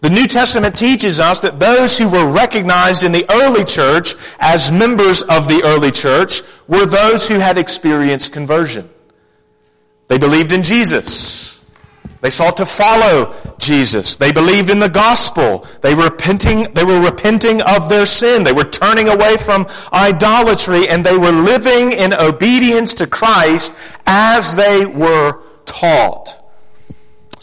The 0.03 0.09
New 0.09 0.27
Testament 0.27 0.75
teaches 0.75 1.21
us 1.21 1.39
that 1.39 1.61
those 1.61 1.97
who 1.97 2.09
were 2.09 2.29
recognized 2.29 3.03
in 3.03 3.13
the 3.13 3.25
early 3.31 3.63
church 3.63 4.15
as 4.37 4.69
members 4.69 5.21
of 5.21 5.47
the 5.47 5.61
early 5.63 5.91
church 5.91 6.41
were 6.67 6.85
those 6.85 7.25
who 7.25 7.35
had 7.35 7.57
experienced 7.57 8.33
conversion. 8.33 8.89
They 10.07 10.17
believed 10.17 10.51
in 10.51 10.61
Jesus. 10.61 11.63
They 12.19 12.29
sought 12.29 12.57
to 12.57 12.65
follow 12.65 13.33
Jesus. 13.59 14.17
They 14.17 14.33
believed 14.33 14.69
in 14.69 14.79
the 14.79 14.89
gospel. 14.89 15.65
They 15.79 15.95
were 15.95 16.09
repenting, 16.09 16.73
they 16.73 16.83
were 16.83 16.99
repenting 16.99 17.61
of 17.61 17.87
their 17.87 18.05
sin. 18.05 18.43
They 18.43 18.51
were 18.51 18.65
turning 18.65 19.07
away 19.07 19.37
from 19.37 19.65
idolatry 19.93 20.89
and 20.89 21.05
they 21.05 21.17
were 21.17 21.31
living 21.31 21.93
in 21.93 22.13
obedience 22.13 22.95
to 22.95 23.07
Christ 23.07 23.71
as 24.05 24.53
they 24.57 24.85
were 24.85 25.43
taught. 25.63 26.42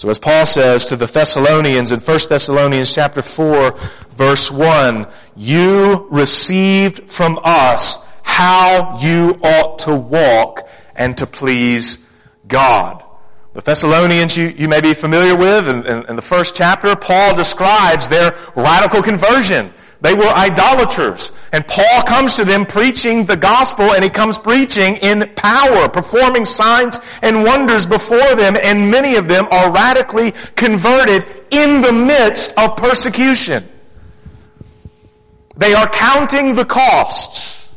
So 0.01 0.09
as 0.09 0.19
Paul 0.19 0.47
says 0.47 0.87
to 0.87 0.97
the 0.97 1.05
Thessalonians 1.05 1.93
in 1.93 2.01
1 2.01 2.19
Thessalonians 2.31 2.95
chapter 2.95 3.21
4 3.21 3.73
verse 4.13 4.51
1, 4.51 5.07
you 5.37 6.09
received 6.11 7.11
from 7.11 7.39
us 7.45 7.99
how 8.23 8.99
you 9.03 9.39
ought 9.43 9.81
to 9.81 9.95
walk 9.95 10.67
and 10.97 11.19
to 11.19 11.27
please 11.27 11.99
God. 12.49 13.05
The 13.53 13.61
Thessalonians 13.61 14.39
you, 14.39 14.49
you 14.49 14.69
may 14.69 14.81
be 14.81 14.95
familiar 14.95 15.37
with 15.37 15.69
in, 15.69 15.85
in, 15.85 16.07
in 16.07 16.17
the 16.17 16.23
first 16.23 16.57
chapter, 16.57 16.97
Paul 16.97 17.37
describes 17.37 18.09
their 18.09 18.33
radical 18.57 19.03
conversion. 19.03 19.71
They 20.01 20.15
were 20.15 20.25
idolaters. 20.25 21.33
And 21.53 21.67
Paul 21.67 22.03
comes 22.03 22.37
to 22.37 22.45
them 22.45 22.65
preaching 22.65 23.27
the 23.27 23.37
gospel 23.37 23.93
and 23.93 24.03
he 24.03 24.09
comes 24.09 24.39
preaching 24.39 24.97
in 24.97 25.31
power, 25.37 25.89
performing 25.89 26.45
signs 26.45 26.99
and 27.23 27.45
wonders 27.45 27.85
before 27.85 28.35
them 28.35 28.57
and 28.63 28.91
many 28.91 29.17
of 29.17 29.29
them 29.29 29.47
are 29.51 29.71
radically 29.71 30.33
converted 30.57 31.25
in 31.51 31.83
the 31.83 31.93
midst 31.93 32.55
of 32.59 32.77
persecution. 32.77 33.65
They 35.57 35.75
are 35.75 35.89
counting 35.89 36.55
the 36.55 36.65
costs. 36.65 37.69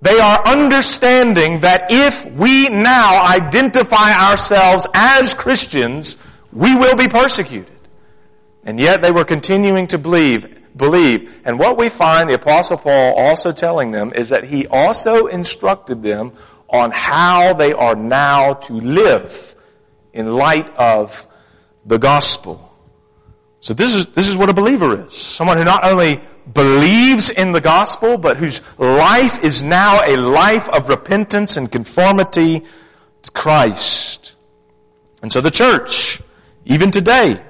They 0.00 0.18
are 0.20 0.46
understanding 0.46 1.60
that 1.60 1.86
if 1.90 2.30
we 2.32 2.68
now 2.68 3.24
identify 3.24 4.12
ourselves 4.30 4.86
as 4.94 5.34
Christians, 5.34 6.16
we 6.52 6.74
will 6.74 6.96
be 6.96 7.08
persecuted. 7.08 7.70
And 8.64 8.78
yet 8.78 9.00
they 9.00 9.10
were 9.10 9.24
continuing 9.24 9.88
to 9.88 9.98
believe 9.98 10.61
believe. 10.76 11.40
And 11.44 11.58
what 11.58 11.76
we 11.76 11.88
find 11.88 12.28
the 12.28 12.34
apostle 12.34 12.76
Paul 12.76 13.14
also 13.14 13.52
telling 13.52 13.90
them 13.90 14.12
is 14.14 14.30
that 14.30 14.44
he 14.44 14.66
also 14.66 15.26
instructed 15.26 16.02
them 16.02 16.32
on 16.68 16.90
how 16.90 17.52
they 17.52 17.72
are 17.72 17.94
now 17.94 18.54
to 18.54 18.72
live 18.72 19.54
in 20.12 20.32
light 20.32 20.68
of 20.76 21.26
the 21.84 21.98
gospel. 21.98 22.68
So 23.60 23.74
this 23.74 23.94
is, 23.94 24.06
this 24.06 24.28
is 24.28 24.36
what 24.36 24.48
a 24.48 24.54
believer 24.54 25.06
is. 25.06 25.12
Someone 25.12 25.56
who 25.56 25.64
not 25.64 25.84
only 25.84 26.20
believes 26.52 27.30
in 27.30 27.52
the 27.52 27.60
gospel, 27.60 28.18
but 28.18 28.36
whose 28.36 28.60
life 28.78 29.44
is 29.44 29.62
now 29.62 30.00
a 30.04 30.16
life 30.16 30.68
of 30.70 30.88
repentance 30.88 31.56
and 31.56 31.70
conformity 31.70 32.64
to 33.22 33.30
Christ. 33.30 34.34
And 35.22 35.32
so 35.32 35.40
the 35.40 35.50
church, 35.50 36.20
even 36.64 36.90
today, 36.90 37.40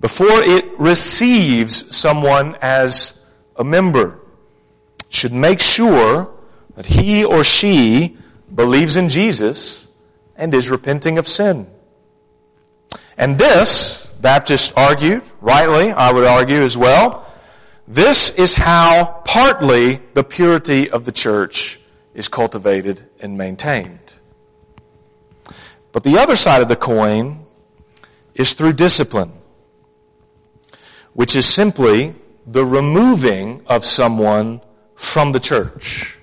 before 0.00 0.28
it 0.30 0.78
receives 0.78 1.96
someone 1.96 2.56
as 2.60 3.18
a 3.56 3.64
member 3.64 4.20
should 5.08 5.32
make 5.32 5.60
sure 5.60 6.30
that 6.74 6.86
he 6.86 7.24
or 7.24 7.42
she 7.42 8.16
believes 8.54 8.96
in 8.96 9.08
Jesus 9.08 9.88
and 10.36 10.52
is 10.52 10.70
repenting 10.70 11.18
of 11.18 11.26
sin. 11.26 11.66
And 13.16 13.38
this, 13.38 14.06
Baptists 14.20 14.72
argued, 14.76 15.22
rightly, 15.40 15.90
I 15.90 16.12
would 16.12 16.26
argue 16.26 16.58
as 16.58 16.76
well, 16.76 17.26
this 17.88 18.36
is 18.36 18.52
how 18.52 19.22
partly 19.24 20.00
the 20.14 20.24
purity 20.24 20.90
of 20.90 21.04
the 21.04 21.12
church 21.12 21.80
is 22.14 22.28
cultivated 22.28 23.06
and 23.20 23.38
maintained. 23.38 24.00
But 25.92 26.02
the 26.02 26.18
other 26.18 26.36
side 26.36 26.60
of 26.60 26.68
the 26.68 26.76
coin 26.76 27.46
is 28.34 28.52
through 28.52 28.74
discipline 28.74 29.32
which 31.16 31.34
is 31.34 31.46
simply 31.46 32.14
the 32.46 32.64
removing 32.64 33.62
of 33.66 33.86
someone 33.86 34.60
from 34.94 35.32
the 35.32 35.40
church. 35.40 36.14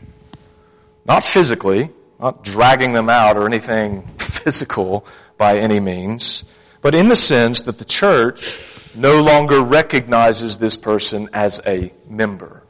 Not 1.04 1.24
physically, 1.24 1.90
not 2.20 2.44
dragging 2.44 2.94
them 2.94 3.10
out 3.10 3.36
or 3.36 3.48
anything 3.48 4.04
physical 4.20 5.06
by 5.36 5.58
any 5.58 5.80
means, 5.80 6.46
but 6.82 6.94
in 6.94 7.10
the 7.10 7.16
sense 7.16 7.64
that 7.64 7.80
the 7.80 7.86
church 7.86 8.62
no 8.94 9.24
longer 9.24 9.62
recognizes 9.62 10.60
this 10.60 10.78
person 10.78 11.28
as 11.34 11.60
a 11.66 11.92
member. 12.08 12.64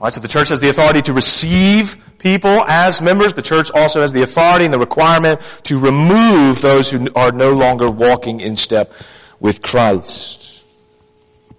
Right, 0.00 0.12
so 0.12 0.20
the 0.20 0.28
church 0.28 0.50
has 0.50 0.60
the 0.60 0.68
authority 0.68 1.02
to 1.02 1.12
receive 1.12 1.96
people 2.20 2.62
as 2.68 3.02
members. 3.02 3.34
The 3.34 3.42
church 3.42 3.72
also 3.74 4.00
has 4.02 4.12
the 4.12 4.22
authority 4.22 4.64
and 4.64 4.72
the 4.72 4.78
requirement 4.78 5.40
to 5.64 5.80
remove 5.80 6.60
those 6.60 6.88
who 6.88 7.08
are 7.16 7.32
no 7.32 7.50
longer 7.50 7.90
walking 7.90 8.40
in 8.40 8.54
step 8.54 8.92
with 9.40 9.60
Christ. 9.60 10.53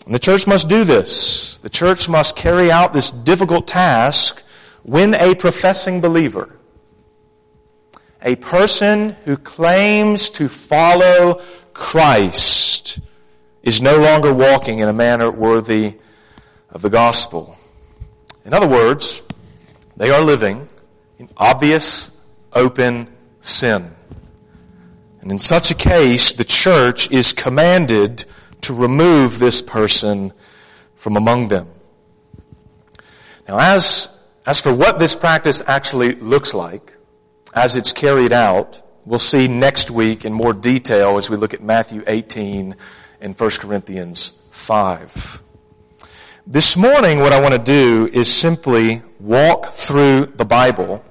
And 0.05 0.13
the 0.13 0.19
church 0.19 0.45
must 0.45 0.69
do 0.69 0.83
this. 0.83 1.57
The 1.59 1.69
church 1.69 2.07
must 2.07 2.35
carry 2.35 2.71
out 2.71 2.93
this 2.93 3.09
difficult 3.09 3.67
task 3.67 4.43
when 4.83 5.15
a 5.15 5.33
professing 5.33 5.99
believer, 5.99 6.55
a 8.21 8.35
person 8.35 9.11
who 9.25 9.35
claims 9.35 10.29
to 10.31 10.47
follow 10.47 11.41
Christ, 11.73 12.99
is 13.63 13.81
no 13.81 13.97
longer 13.97 14.31
walking 14.31 14.79
in 14.79 14.87
a 14.87 14.93
manner 14.93 15.31
worthy 15.31 15.95
of 16.69 16.83
the 16.83 16.89
gospel. 16.91 17.57
In 18.45 18.53
other 18.53 18.67
words, 18.67 19.23
they 19.97 20.11
are 20.11 20.21
living 20.21 20.67
in 21.17 21.29
obvious, 21.35 22.11
open 22.53 23.09
sin. 23.41 23.91
And 25.21 25.31
in 25.31 25.39
such 25.39 25.71
a 25.71 25.75
case, 25.75 26.33
the 26.33 26.43
church 26.43 27.09
is 27.09 27.33
commanded 27.33 28.25
to 28.65 28.73
remove 28.73 29.39
this 29.39 29.61
person 29.61 30.33
from 30.95 31.17
among 31.17 31.47
them. 31.49 31.67
Now 33.47 33.59
as, 33.59 34.09
as 34.45 34.61
for 34.61 34.73
what 34.73 34.99
this 34.99 35.15
practice 35.15 35.61
actually 35.65 36.15
looks 36.15 36.53
like, 36.53 36.95
as 37.53 37.75
it's 37.75 37.93
carried 37.93 38.33
out, 38.33 38.81
we'll 39.05 39.19
see 39.19 39.47
next 39.47 39.91
week 39.91 40.25
in 40.25 40.33
more 40.33 40.53
detail 40.53 41.17
as 41.17 41.29
we 41.29 41.37
look 41.37 41.53
at 41.53 41.61
Matthew 41.61 42.03
18 42.05 42.75
and 43.21 43.39
1 43.39 43.49
Corinthians 43.61 44.33
5. 44.51 45.41
This 46.47 46.75
morning 46.77 47.19
what 47.19 47.33
I 47.33 47.41
want 47.41 47.53
to 47.53 47.59
do 47.59 48.07
is 48.11 48.31
simply 48.31 49.01
walk 49.19 49.67
through 49.73 50.27
the 50.27 50.45
Bible 50.45 51.03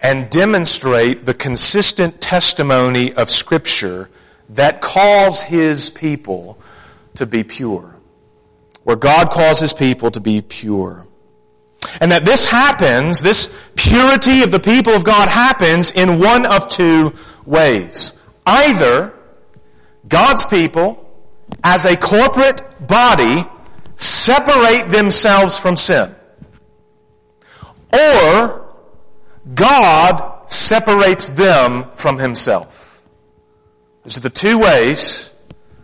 and 0.00 0.30
demonstrate 0.30 1.26
the 1.26 1.34
consistent 1.34 2.20
testimony 2.20 3.12
of 3.12 3.28
scripture 3.28 4.08
that 4.50 4.80
calls 4.80 5.42
his 5.42 5.90
people 5.90 6.58
to 7.14 7.26
be 7.26 7.44
pure. 7.44 7.94
Where 8.84 8.96
God 8.96 9.30
calls 9.30 9.60
his 9.60 9.72
people 9.72 10.10
to 10.10 10.20
be 10.20 10.40
pure. 10.40 11.06
And 12.00 12.12
that 12.12 12.24
this 12.24 12.48
happens, 12.48 13.20
this 13.22 13.54
purity 13.76 14.42
of 14.42 14.50
the 14.50 14.60
people 14.60 14.92
of 14.92 15.04
God 15.04 15.28
happens 15.28 15.92
in 15.92 16.18
one 16.18 16.46
of 16.46 16.68
two 16.68 17.12
ways. 17.46 18.14
Either 18.44 19.14
God's 20.08 20.44
people, 20.46 21.06
as 21.62 21.84
a 21.84 21.96
corporate 21.96 22.62
body, 22.86 23.44
separate 23.96 24.90
themselves 24.90 25.58
from 25.58 25.76
sin. 25.76 26.14
Or 27.92 28.66
God 29.54 30.50
separates 30.50 31.30
them 31.30 31.90
from 31.92 32.18
himself. 32.18 32.89
These 34.04 34.16
are 34.16 34.20
the 34.20 34.30
two 34.30 34.58
ways 34.58 35.32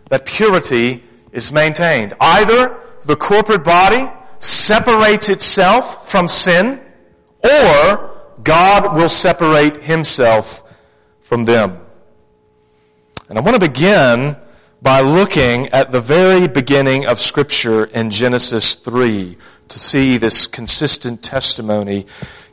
that 0.09 0.25
purity 0.25 1.03
is 1.31 1.51
maintained. 1.51 2.13
Either 2.19 2.77
the 3.03 3.15
corporate 3.15 3.63
body 3.63 4.11
separates 4.39 5.29
itself 5.29 6.09
from 6.09 6.27
sin, 6.27 6.81
or 7.43 8.11
God 8.43 8.95
will 8.95 9.09
separate 9.09 9.77
himself 9.83 10.63
from 11.21 11.45
them. 11.45 11.79
And 13.29 13.37
I 13.37 13.41
want 13.41 13.61
to 13.61 13.69
begin 13.69 14.37
by 14.81 15.01
looking 15.01 15.67
at 15.69 15.91
the 15.91 15.99
very 15.99 16.47
beginning 16.47 17.07
of 17.07 17.19
scripture 17.19 17.85
in 17.85 18.09
Genesis 18.09 18.75
3 18.75 19.37
to 19.67 19.79
see 19.79 20.17
this 20.17 20.47
consistent 20.47 21.23
testimony 21.23 22.05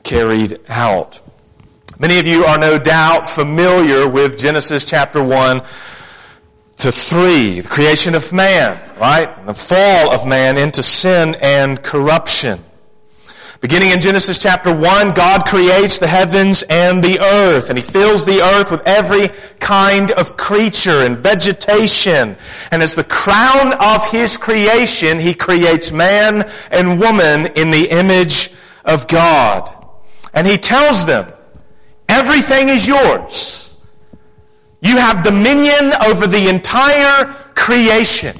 carried 0.02 0.58
out. 0.68 1.20
Many 1.96 2.18
of 2.18 2.26
you 2.26 2.44
are 2.44 2.58
no 2.58 2.76
doubt 2.76 3.24
familiar 3.24 4.08
with 4.08 4.36
Genesis 4.36 4.84
chapter 4.84 5.22
1 5.22 5.62
to 6.78 6.90
3, 6.90 7.60
the 7.60 7.68
creation 7.68 8.16
of 8.16 8.32
man, 8.32 8.80
right? 8.98 9.46
The 9.46 9.54
fall 9.54 10.12
of 10.12 10.26
man 10.26 10.58
into 10.58 10.82
sin 10.82 11.36
and 11.40 11.80
corruption. 11.80 12.58
Beginning 13.60 13.90
in 13.90 14.00
Genesis 14.00 14.38
chapter 14.38 14.74
1, 14.74 15.12
God 15.12 15.46
creates 15.46 15.98
the 15.98 16.08
heavens 16.08 16.64
and 16.64 17.02
the 17.02 17.20
earth, 17.20 17.68
and 17.70 17.78
He 17.78 17.84
fills 17.84 18.24
the 18.24 18.40
earth 18.42 18.72
with 18.72 18.82
every 18.86 19.28
kind 19.60 20.10
of 20.10 20.36
creature 20.36 21.04
and 21.04 21.18
vegetation. 21.18 22.36
And 22.72 22.82
as 22.82 22.96
the 22.96 23.04
crown 23.04 23.72
of 23.72 24.10
His 24.10 24.36
creation, 24.36 25.20
He 25.20 25.32
creates 25.32 25.92
man 25.92 26.42
and 26.72 26.98
woman 26.98 27.46
in 27.54 27.70
the 27.70 27.88
image 27.88 28.50
of 28.84 29.06
God. 29.06 29.70
And 30.34 30.44
He 30.44 30.58
tells 30.58 31.06
them, 31.06 31.30
everything 32.20 32.68
is 32.68 32.86
yours. 32.86 33.74
You 34.80 34.96
have 34.98 35.22
dominion 35.22 35.92
over 36.06 36.26
the 36.26 36.48
entire 36.48 37.24
creation. 37.54 38.36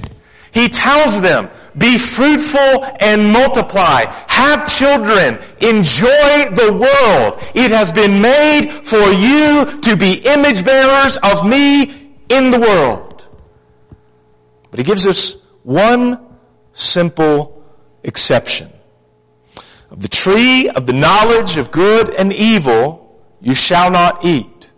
He 0.52 0.68
tells 0.68 1.20
them, 1.20 1.50
be 1.76 1.98
fruitful 1.98 2.84
and 3.00 3.32
multiply. 3.32 4.04
Have 4.28 4.68
children. 4.68 5.38
Enjoy 5.60 6.50
the 6.60 6.70
world. 6.72 7.42
It 7.54 7.70
has 7.72 7.90
been 7.90 8.20
made 8.20 8.70
for 8.70 9.04
you 9.26 9.80
to 9.80 9.96
be 9.96 10.22
image 10.24 10.64
bearers 10.64 11.16
of 11.16 11.46
me 11.46 12.14
in 12.28 12.50
the 12.50 12.60
world. 12.60 13.26
But 14.70 14.78
he 14.78 14.84
gives 14.84 15.06
us 15.06 15.42
one 15.64 16.24
simple 16.72 17.64
exception. 18.04 18.70
Of 19.90 20.02
the 20.02 20.08
tree 20.08 20.68
of 20.68 20.86
the 20.86 20.92
knowledge 20.92 21.56
of 21.56 21.70
good 21.72 22.10
and 22.10 22.32
evil 22.32 23.03
you 23.44 23.54
shall 23.54 23.90
not 23.90 24.24
eat. 24.24 24.70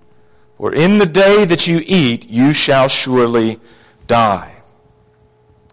For 0.59 0.75
in 0.75 0.99
the 0.99 1.07
day 1.07 1.45
that 1.45 1.67
you 1.67 1.81
eat, 1.85 2.29
you 2.29 2.53
shall 2.53 2.89
surely 2.89 3.61
die. 4.07 4.53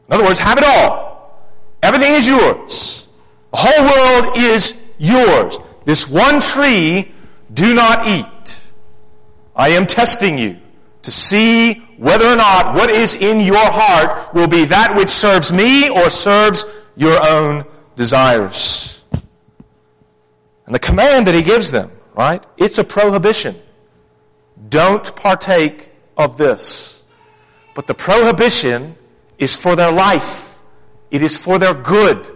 In 0.08 0.14
other 0.14 0.24
words, 0.24 0.40
have 0.40 0.58
it 0.58 0.64
all. 0.64 1.44
Everything 1.82 2.14
is 2.14 2.28
yours. 2.28 3.08
The 3.52 3.58
whole 3.58 4.24
world 4.24 4.38
is 4.38 4.82
yours. 4.98 5.58
This 5.86 6.10
one 6.10 6.40
tree, 6.40 7.12
do 7.54 7.74
not 7.74 8.08
eat. 8.08 8.58
I 9.56 9.70
am 9.70 9.86
testing 9.86 10.38
you 10.38 10.58
to 11.04 11.12
see 11.12 11.76
whether 11.98 12.26
or 12.26 12.36
not 12.36 12.76
what 12.76 12.90
is 12.90 13.16
in 13.16 13.42
your 13.42 13.58
heart 13.58 14.34
will 14.34 14.48
be 14.48 14.66
that 14.66 14.96
which 14.96 15.10
serves 15.10 15.54
me 15.54 15.90
or 15.90 16.10
serves 16.10 16.66
your 16.96 17.22
own 17.26 17.64
desires. 17.96 19.04
And 20.66 20.74
the 20.74 20.80
command 20.80 21.28
that 21.28 21.36
he 21.36 21.44
gives 21.44 21.72
them, 21.72 21.92
right? 22.16 22.46
It's 22.58 22.78
a 22.78 22.84
prohibition. 22.84 23.56
Don't 24.70 25.16
partake 25.16 25.92
of 26.18 26.38
this. 26.38 27.04
But 27.76 27.88
the 27.88 27.94
prohibition 27.94 28.96
is 29.38 29.56
for 29.56 29.76
their 29.76 29.92
life. 29.92 30.62
It 31.12 31.22
is 31.22 31.38
for 31.38 31.60
their 31.60 31.74
good. 31.74 32.30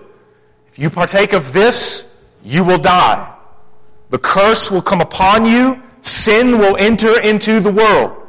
If 0.67 0.79
you 0.79 0.89
partake 0.89 1.33
of 1.33 1.53
this, 1.53 2.11
you 2.43 2.63
will 2.63 2.77
die. 2.77 3.35
The 4.09 4.17
curse 4.17 4.71
will 4.71 4.81
come 4.81 5.01
upon 5.01 5.45
you. 5.45 5.81
Sin 6.01 6.59
will 6.59 6.77
enter 6.77 7.21
into 7.21 7.59
the 7.59 7.71
world. 7.71 8.27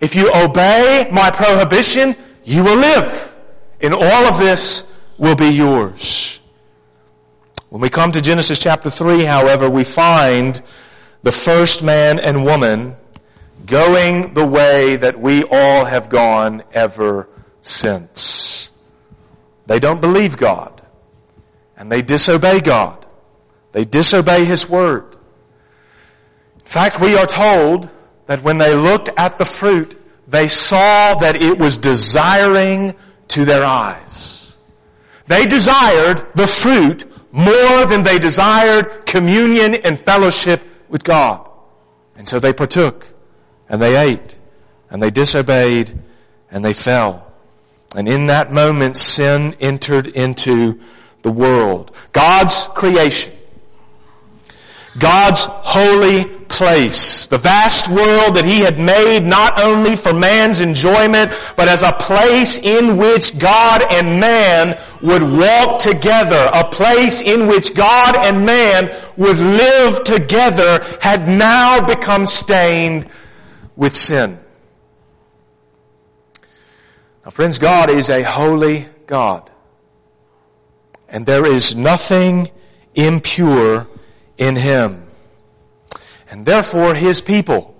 If 0.00 0.14
you 0.14 0.30
obey 0.34 1.08
my 1.12 1.30
prohibition, 1.30 2.14
you 2.44 2.62
will 2.62 2.76
live. 2.76 3.38
And 3.80 3.94
all 3.94 4.26
of 4.26 4.38
this 4.38 4.92
will 5.18 5.36
be 5.36 5.48
yours. 5.48 6.40
When 7.68 7.80
we 7.80 7.88
come 7.88 8.12
to 8.12 8.22
Genesis 8.22 8.60
chapter 8.60 8.90
3, 8.90 9.24
however, 9.24 9.68
we 9.68 9.82
find 9.82 10.62
the 11.24 11.32
first 11.32 11.82
man 11.82 12.20
and 12.20 12.44
woman 12.44 12.94
going 13.66 14.34
the 14.34 14.46
way 14.46 14.94
that 14.94 15.18
we 15.18 15.42
all 15.42 15.84
have 15.84 16.08
gone 16.08 16.62
ever 16.72 17.28
since. 17.62 18.70
They 19.66 19.80
don't 19.80 20.00
believe 20.00 20.36
God. 20.36 20.80
And 21.76 21.90
they 21.90 22.02
disobey 22.02 22.60
God. 22.60 23.04
They 23.72 23.84
disobey 23.84 24.44
His 24.44 24.68
Word. 24.68 25.16
In 26.54 26.60
fact, 26.60 27.00
we 27.00 27.16
are 27.16 27.26
told 27.26 27.90
that 28.26 28.44
when 28.44 28.58
they 28.58 28.74
looked 28.74 29.10
at 29.16 29.38
the 29.38 29.44
fruit, 29.44 30.00
they 30.28 30.46
saw 30.46 31.16
that 31.16 31.34
it 31.34 31.58
was 31.58 31.78
desiring 31.78 32.94
to 33.28 33.44
their 33.44 33.64
eyes. 33.64 34.56
They 35.26 35.46
desired 35.46 36.18
the 36.34 36.46
fruit 36.46 37.12
more 37.36 37.84
than 37.84 38.02
they 38.02 38.18
desired 38.18 39.04
communion 39.04 39.74
and 39.74 40.00
fellowship 40.00 40.62
with 40.88 41.04
God. 41.04 41.46
And 42.16 42.26
so 42.26 42.40
they 42.40 42.54
partook, 42.54 43.06
and 43.68 43.80
they 43.80 44.10
ate, 44.10 44.38
and 44.88 45.02
they 45.02 45.10
disobeyed, 45.10 45.92
and 46.50 46.64
they 46.64 46.72
fell. 46.72 47.30
And 47.94 48.08
in 48.08 48.28
that 48.28 48.52
moment, 48.52 48.96
sin 48.96 49.54
entered 49.60 50.06
into 50.06 50.80
the 51.22 51.30
world. 51.30 51.94
God's 52.12 52.66
creation. 52.68 53.35
God's 54.98 55.44
holy 55.44 56.24
place. 56.48 57.26
The 57.26 57.38
vast 57.38 57.88
world 57.88 58.36
that 58.36 58.44
He 58.44 58.60
had 58.60 58.78
made 58.78 59.26
not 59.26 59.60
only 59.60 59.96
for 59.96 60.12
man's 60.12 60.60
enjoyment, 60.60 61.32
but 61.56 61.68
as 61.68 61.82
a 61.82 61.92
place 61.92 62.58
in 62.58 62.96
which 62.96 63.38
God 63.38 63.82
and 63.90 64.20
man 64.20 64.78
would 65.02 65.22
walk 65.22 65.80
together. 65.80 66.50
A 66.54 66.64
place 66.64 67.22
in 67.22 67.46
which 67.46 67.74
God 67.74 68.16
and 68.16 68.46
man 68.46 68.94
would 69.16 69.38
live 69.38 70.04
together 70.04 70.84
had 71.00 71.28
now 71.28 71.84
become 71.84 72.26
stained 72.26 73.06
with 73.74 73.94
sin. 73.94 74.38
Now 77.24 77.30
friends, 77.30 77.58
God 77.58 77.90
is 77.90 78.08
a 78.08 78.22
holy 78.22 78.86
God. 79.06 79.50
And 81.08 81.26
there 81.26 81.46
is 81.46 81.76
nothing 81.76 82.50
impure 82.94 83.86
in 84.38 84.56
Him. 84.56 85.02
And 86.30 86.44
therefore 86.44 86.94
His 86.94 87.20
people 87.20 87.74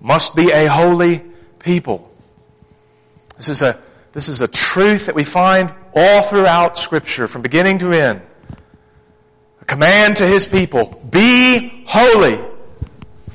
must 0.00 0.36
be 0.36 0.50
a 0.50 0.66
holy 0.66 1.22
people. 1.58 2.10
This 3.36 3.48
is 3.48 3.62
a, 3.62 3.78
this 4.12 4.28
is 4.28 4.42
a 4.42 4.48
truth 4.48 5.06
that 5.06 5.14
we 5.14 5.24
find 5.24 5.72
all 5.94 6.22
throughout 6.22 6.78
scripture 6.78 7.28
from 7.28 7.42
beginning 7.42 7.78
to 7.80 7.92
end. 7.92 8.22
A 9.60 9.64
command 9.64 10.18
to 10.18 10.26
His 10.26 10.46
people, 10.46 11.02
be 11.10 11.84
holy 11.86 12.38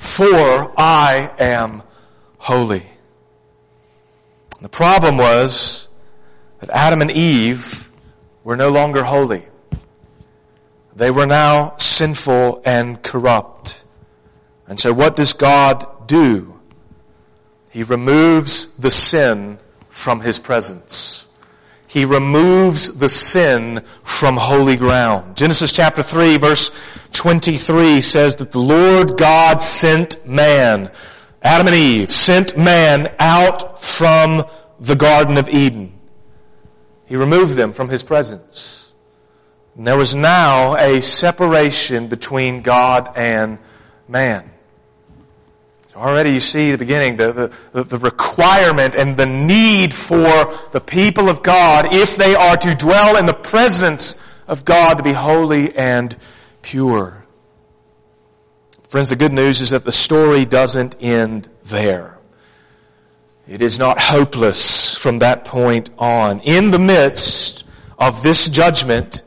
for 0.01 0.73
I 0.77 1.31
am 1.37 1.83
holy. 2.39 2.83
The 4.59 4.69
problem 4.69 5.17
was 5.17 5.87
that 6.59 6.71
Adam 6.71 7.01
and 7.01 7.11
Eve 7.11 7.91
were 8.43 8.57
no 8.57 8.69
longer 8.69 9.03
holy. 9.03 9.43
They 11.01 11.09
were 11.09 11.25
now 11.25 11.77
sinful 11.77 12.61
and 12.63 13.01
corrupt. 13.01 13.85
And 14.67 14.79
so 14.79 14.93
what 14.93 15.15
does 15.15 15.33
God 15.33 16.07
do? 16.07 16.59
He 17.71 17.81
removes 17.81 18.67
the 18.77 18.91
sin 18.91 19.57
from 19.89 20.19
his 20.21 20.37
presence. 20.37 21.27
He 21.87 22.05
removes 22.05 22.99
the 22.99 23.09
sin 23.09 23.81
from 24.03 24.37
holy 24.37 24.77
ground. 24.77 25.37
Genesis 25.37 25.73
chapter 25.73 26.03
3 26.03 26.37
verse 26.37 26.69
23 27.13 28.01
says 28.01 28.35
that 28.35 28.51
the 28.51 28.59
Lord 28.59 29.17
God 29.17 29.59
sent 29.59 30.27
man, 30.27 30.91
Adam 31.41 31.65
and 31.65 31.75
Eve, 31.75 32.11
sent 32.11 32.55
man 32.55 33.11
out 33.17 33.81
from 33.81 34.43
the 34.79 34.95
Garden 34.95 35.37
of 35.37 35.49
Eden. 35.49 35.93
He 37.07 37.15
removed 37.15 37.55
them 37.55 37.73
from 37.73 37.89
his 37.89 38.03
presence. 38.03 38.90
And 39.75 39.87
there 39.87 39.97
was 39.97 40.13
now 40.13 40.75
a 40.75 41.01
separation 41.01 42.07
between 42.07 42.61
God 42.61 43.13
and 43.15 43.57
man. 44.07 44.49
So 45.87 45.99
already 45.99 46.31
you 46.31 46.39
see 46.39 46.71
the 46.71 46.77
beginning, 46.77 47.17
the, 47.17 47.53
the, 47.73 47.83
the 47.83 47.97
requirement 47.97 48.95
and 48.95 49.15
the 49.15 49.25
need 49.25 49.93
for 49.93 50.53
the 50.71 50.81
people 50.85 51.29
of 51.29 51.43
God, 51.43 51.93
if 51.93 52.15
they 52.15 52.35
are 52.35 52.57
to 52.57 52.75
dwell 52.75 53.17
in 53.17 53.25
the 53.25 53.33
presence 53.33 54.15
of 54.47 54.65
God, 54.65 54.97
to 54.97 55.03
be 55.03 55.13
holy 55.13 55.75
and 55.75 56.15
pure. 56.61 57.25
Friends, 58.83 59.09
the 59.09 59.15
good 59.15 59.31
news 59.31 59.61
is 59.61 59.69
that 59.69 59.85
the 59.85 59.91
story 59.91 60.43
doesn't 60.43 60.97
end 60.99 61.47
there. 61.63 62.17
It 63.47 63.61
is 63.61 63.79
not 63.79 63.99
hopeless 63.99 64.95
from 64.95 65.19
that 65.19 65.45
point 65.45 65.89
on. 65.97 66.41
In 66.41 66.71
the 66.71 66.79
midst 66.79 67.65
of 67.97 68.21
this 68.21 68.49
judgment, 68.49 69.23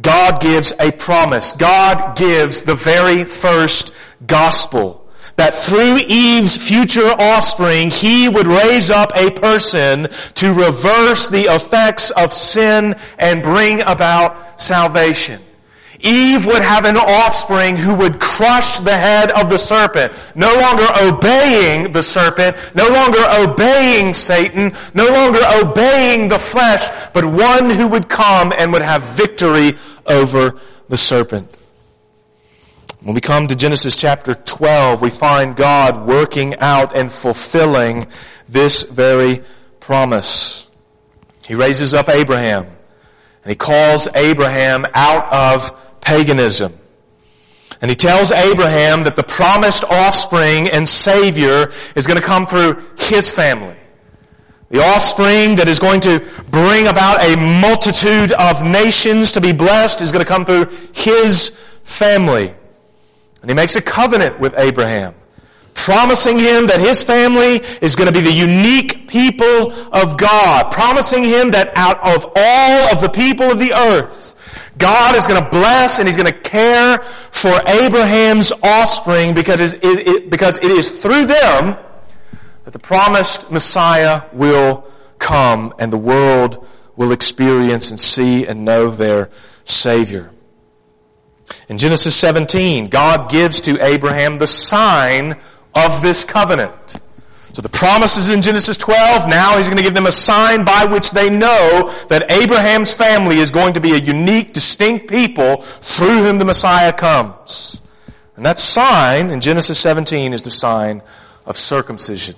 God 0.00 0.40
gives 0.40 0.72
a 0.80 0.90
promise. 0.92 1.52
God 1.52 2.16
gives 2.16 2.62
the 2.62 2.74
very 2.74 3.24
first 3.24 3.94
gospel 4.26 5.04
that 5.36 5.54
through 5.54 5.98
Eve's 6.06 6.56
future 6.56 7.06
offspring, 7.06 7.90
he 7.90 8.28
would 8.28 8.46
raise 8.46 8.90
up 8.90 9.12
a 9.16 9.30
person 9.30 10.06
to 10.34 10.52
reverse 10.52 11.28
the 11.28 11.44
effects 11.54 12.10
of 12.12 12.32
sin 12.32 12.94
and 13.18 13.42
bring 13.42 13.80
about 13.80 14.60
salvation. 14.60 15.40
Eve 16.04 16.44
would 16.44 16.62
have 16.62 16.84
an 16.84 16.98
offspring 16.98 17.76
who 17.76 17.94
would 17.94 18.20
crush 18.20 18.78
the 18.80 18.94
head 18.94 19.30
of 19.32 19.48
the 19.48 19.58
serpent, 19.58 20.12
no 20.36 20.54
longer 20.54 20.86
obeying 21.02 21.92
the 21.92 22.02
serpent, 22.02 22.56
no 22.74 22.86
longer 22.88 23.18
obeying 23.40 24.12
Satan, 24.12 24.72
no 24.92 25.08
longer 25.08 25.40
obeying 25.62 26.28
the 26.28 26.38
flesh, 26.38 27.08
but 27.14 27.24
one 27.24 27.70
who 27.70 27.88
would 27.88 28.06
come 28.06 28.52
and 28.56 28.70
would 28.74 28.82
have 28.82 29.02
victory 29.02 29.72
over 30.06 30.60
the 30.90 30.98
serpent. 30.98 31.48
When 33.00 33.14
we 33.14 33.22
come 33.22 33.48
to 33.48 33.56
Genesis 33.56 33.96
chapter 33.96 34.34
12, 34.34 35.00
we 35.00 35.08
find 35.08 35.56
God 35.56 36.06
working 36.06 36.56
out 36.56 36.94
and 36.96 37.10
fulfilling 37.10 38.08
this 38.46 38.82
very 38.82 39.42
promise. 39.80 40.70
He 41.46 41.54
raises 41.54 41.94
up 41.94 42.10
Abraham 42.10 42.64
and 42.64 43.50
he 43.50 43.56
calls 43.56 44.08
Abraham 44.14 44.86
out 44.94 45.32
of 45.32 45.83
paganism. 46.04 46.72
And 47.80 47.90
he 47.90 47.96
tells 47.96 48.30
Abraham 48.30 49.04
that 49.04 49.16
the 49.16 49.22
promised 49.22 49.84
offspring 49.84 50.70
and 50.70 50.88
savior 50.88 51.72
is 51.96 52.06
going 52.06 52.18
to 52.18 52.24
come 52.24 52.46
through 52.46 52.82
his 52.96 53.30
family. 53.30 53.76
The 54.70 54.82
offspring 54.82 55.56
that 55.56 55.68
is 55.68 55.78
going 55.78 56.00
to 56.00 56.20
bring 56.50 56.86
about 56.86 57.22
a 57.22 57.36
multitude 57.36 58.32
of 58.32 58.64
nations 58.64 59.32
to 59.32 59.40
be 59.40 59.52
blessed 59.52 60.00
is 60.00 60.12
going 60.12 60.24
to 60.24 60.28
come 60.28 60.44
through 60.44 60.66
his 60.94 61.50
family. 61.84 62.54
And 63.42 63.50
he 63.50 63.54
makes 63.54 63.76
a 63.76 63.82
covenant 63.82 64.40
with 64.40 64.54
Abraham, 64.56 65.14
promising 65.74 66.38
him 66.38 66.68
that 66.68 66.80
his 66.80 67.04
family 67.04 67.60
is 67.82 67.94
going 67.94 68.06
to 68.08 68.12
be 68.12 68.22
the 68.22 68.32
unique 68.32 69.06
people 69.06 69.72
of 69.92 70.16
God, 70.16 70.72
promising 70.72 71.24
him 71.24 71.50
that 71.50 71.72
out 71.76 71.98
of 72.02 72.32
all 72.34 72.92
of 72.92 73.02
the 73.02 73.10
people 73.10 73.50
of 73.50 73.58
the 73.58 73.74
earth, 73.74 74.23
God 74.76 75.14
is 75.14 75.26
going 75.26 75.42
to 75.42 75.50
bless 75.50 75.98
and 75.98 76.08
he's 76.08 76.16
going 76.16 76.32
to 76.32 76.38
care 76.38 76.98
for 76.98 77.52
Abraham's 77.68 78.52
offspring 78.62 79.34
because 79.34 79.72
it, 79.74 79.84
it, 79.84 80.30
because 80.30 80.58
it 80.58 80.70
is 80.70 80.88
through 80.88 81.26
them 81.26 81.78
that 82.64 82.72
the 82.72 82.78
promised 82.78 83.50
Messiah 83.50 84.22
will 84.32 84.90
come 85.18 85.74
and 85.78 85.92
the 85.92 85.98
world 85.98 86.66
will 86.96 87.12
experience 87.12 87.90
and 87.90 88.00
see 88.00 88.46
and 88.46 88.64
know 88.64 88.90
their 88.90 89.30
Savior. 89.64 90.30
In 91.68 91.78
Genesis 91.78 92.16
17, 92.16 92.88
God 92.88 93.30
gives 93.30 93.62
to 93.62 93.82
Abraham 93.82 94.38
the 94.38 94.46
sign 94.46 95.34
of 95.74 96.02
this 96.02 96.24
covenant. 96.24 96.96
So 97.54 97.62
the 97.62 97.68
promise 97.68 98.16
is 98.16 98.30
in 98.30 98.42
Genesis 98.42 98.76
12. 98.76 99.28
Now 99.28 99.56
he's 99.56 99.68
going 99.68 99.76
to 99.76 99.84
give 99.84 99.94
them 99.94 100.06
a 100.06 100.12
sign 100.12 100.64
by 100.64 100.86
which 100.86 101.12
they 101.12 101.30
know 101.30 101.94
that 102.08 102.28
Abraham's 102.28 102.92
family 102.92 103.38
is 103.38 103.52
going 103.52 103.74
to 103.74 103.80
be 103.80 103.92
a 103.92 103.96
unique, 103.96 104.52
distinct 104.52 105.08
people 105.08 105.58
through 105.58 106.18
whom 106.18 106.38
the 106.38 106.44
Messiah 106.44 106.92
comes. 106.92 107.80
And 108.34 108.44
that 108.44 108.58
sign 108.58 109.30
in 109.30 109.40
Genesis 109.40 109.78
17 109.78 110.32
is 110.32 110.42
the 110.42 110.50
sign 110.50 111.00
of 111.46 111.56
circumcision. 111.56 112.34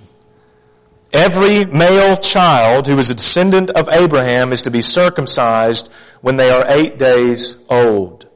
Every 1.11 1.65
male 1.65 2.17
child 2.17 2.85
who 2.85 2.99
is 2.99 3.09
a 3.09 3.15
descendant 3.15 3.71
of 3.71 3.89
Abraham 3.89 4.53
is 4.53 4.61
to 4.63 4.71
be 4.71 4.83
circumcised 4.83 5.91
when 6.21 6.35
they 6.35 6.51
are 6.51 6.65
eight 6.67 6.99
days 6.99 7.57
old. 7.69 8.29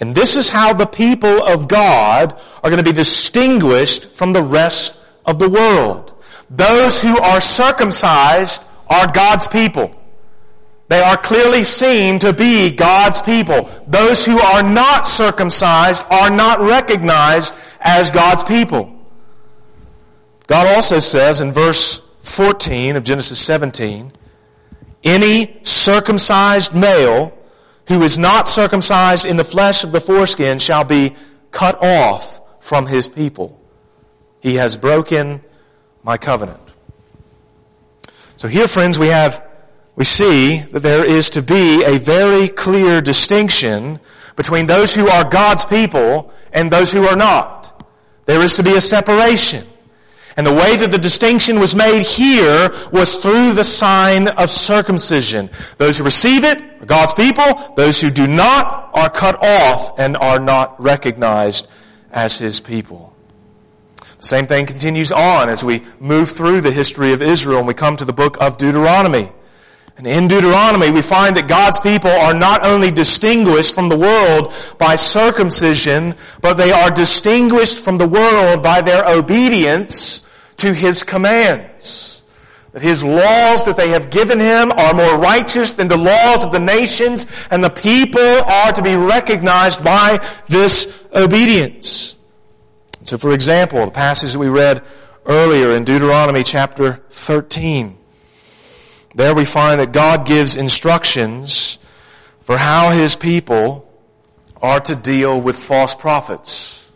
And 0.00 0.14
this 0.14 0.36
is 0.36 0.48
how 0.48 0.72
the 0.72 0.86
people 0.86 1.42
of 1.42 1.68
God 1.68 2.40
are 2.64 2.70
going 2.70 2.82
to 2.82 2.90
be 2.90 2.96
distinguished 2.96 4.12
from 4.12 4.32
the 4.32 4.42
rest 4.42 4.96
of 5.30 5.38
the 5.38 5.48
world. 5.48 6.12
Those 6.50 7.00
who 7.00 7.18
are 7.18 7.40
circumcised 7.40 8.62
are 8.88 9.10
God's 9.10 9.46
people. 9.46 9.94
They 10.88 11.00
are 11.00 11.16
clearly 11.16 11.62
seen 11.62 12.18
to 12.18 12.32
be 12.32 12.72
God's 12.72 13.22
people. 13.22 13.70
Those 13.86 14.26
who 14.26 14.40
are 14.40 14.62
not 14.62 15.06
circumcised 15.06 16.04
are 16.10 16.30
not 16.30 16.58
recognized 16.60 17.54
as 17.80 18.10
God's 18.10 18.42
people. 18.42 18.92
God 20.48 20.66
also 20.66 20.98
says 20.98 21.40
in 21.40 21.52
verse 21.52 22.02
14 22.18 22.96
of 22.96 23.04
Genesis 23.04 23.38
17, 23.38 24.12
any 25.04 25.60
circumcised 25.62 26.74
male 26.74 27.32
who 27.86 28.02
is 28.02 28.18
not 28.18 28.48
circumcised 28.48 29.26
in 29.26 29.36
the 29.36 29.44
flesh 29.44 29.84
of 29.84 29.92
the 29.92 30.00
foreskin 30.00 30.58
shall 30.58 30.82
be 30.82 31.14
cut 31.52 31.80
off 31.80 32.40
from 32.60 32.86
his 32.86 33.06
people. 33.06 33.59
He 34.40 34.56
has 34.56 34.76
broken 34.76 35.42
my 36.02 36.16
covenant. 36.16 36.60
So 38.36 38.48
here, 38.48 38.66
friends, 38.66 38.98
we 38.98 39.08
have, 39.08 39.46
we 39.96 40.04
see 40.04 40.58
that 40.58 40.80
there 40.80 41.04
is 41.04 41.30
to 41.30 41.42
be 41.42 41.84
a 41.84 41.98
very 41.98 42.48
clear 42.48 43.00
distinction 43.02 44.00
between 44.36 44.66
those 44.66 44.94
who 44.94 45.08
are 45.08 45.28
God's 45.28 45.64
people 45.66 46.32
and 46.52 46.70
those 46.70 46.90
who 46.90 47.06
are 47.06 47.16
not. 47.16 47.86
There 48.24 48.42
is 48.42 48.54
to 48.56 48.62
be 48.62 48.76
a 48.76 48.80
separation. 48.80 49.66
And 50.36 50.46
the 50.46 50.54
way 50.54 50.76
that 50.76 50.90
the 50.90 50.98
distinction 50.98 51.58
was 51.58 51.74
made 51.74 52.02
here 52.02 52.70
was 52.92 53.16
through 53.16 53.52
the 53.52 53.64
sign 53.64 54.28
of 54.28 54.48
circumcision. 54.48 55.50
Those 55.76 55.98
who 55.98 56.04
receive 56.04 56.44
it 56.44 56.62
are 56.80 56.86
God's 56.86 57.12
people. 57.12 57.74
Those 57.76 58.00
who 58.00 58.10
do 58.10 58.26
not 58.26 58.90
are 58.94 59.10
cut 59.10 59.44
off 59.44 59.98
and 59.98 60.16
are 60.16 60.38
not 60.38 60.80
recognized 60.80 61.68
as 62.10 62.38
His 62.38 62.60
people. 62.60 63.14
Same 64.20 64.46
thing 64.46 64.66
continues 64.66 65.10
on 65.10 65.48
as 65.48 65.64
we 65.64 65.82
move 65.98 66.30
through 66.30 66.60
the 66.60 66.70
history 66.70 67.14
of 67.14 67.22
Israel 67.22 67.58
and 67.58 67.66
we 67.66 67.74
come 67.74 67.96
to 67.96 68.04
the 68.04 68.12
book 68.12 68.36
of 68.40 68.58
Deuteronomy. 68.58 69.30
And 69.96 70.06
in 70.06 70.28
Deuteronomy, 70.28 70.90
we 70.90 71.02
find 71.02 71.36
that 71.36 71.48
God's 71.48 71.80
people 71.80 72.10
are 72.10 72.34
not 72.34 72.64
only 72.64 72.90
distinguished 72.90 73.74
from 73.74 73.88
the 73.88 73.98
world 73.98 74.54
by 74.78 74.96
circumcision, 74.96 76.14
but 76.40 76.54
they 76.54 76.70
are 76.70 76.90
distinguished 76.90 77.78
from 77.80 77.98
the 77.98 78.08
world 78.08 78.62
by 78.62 78.80
their 78.80 79.06
obedience 79.06 80.20
to 80.58 80.72
His 80.72 81.02
commands. 81.02 82.22
That 82.72 82.82
His 82.82 83.02
laws 83.02 83.64
that 83.64 83.76
they 83.76 83.90
have 83.90 84.10
given 84.10 84.40
Him 84.40 84.70
are 84.72 84.94
more 84.94 85.18
righteous 85.18 85.72
than 85.72 85.88
the 85.88 85.98
laws 85.98 86.44
of 86.44 86.52
the 86.52 86.60
nations, 86.60 87.26
and 87.50 87.62
the 87.62 87.68
people 87.68 88.22
are 88.22 88.72
to 88.72 88.82
be 88.82 88.96
recognized 88.96 89.84
by 89.84 90.24
this 90.48 91.04
obedience. 91.14 92.16
So 93.04 93.18
for 93.18 93.32
example, 93.32 93.84
the 93.84 93.90
passage 93.90 94.32
that 94.32 94.38
we 94.38 94.48
read 94.48 94.82
earlier 95.24 95.72
in 95.72 95.84
Deuteronomy 95.84 96.42
chapter 96.42 97.00
13, 97.10 97.96
there 99.14 99.34
we 99.34 99.44
find 99.44 99.80
that 99.80 99.92
God 99.92 100.26
gives 100.26 100.56
instructions 100.56 101.78
for 102.42 102.56
how 102.56 102.90
His 102.90 103.16
people 103.16 103.90
are 104.62 104.80
to 104.80 104.94
deal 104.94 105.40
with 105.40 105.56
false 105.56 105.94
prophets. 105.94 106.92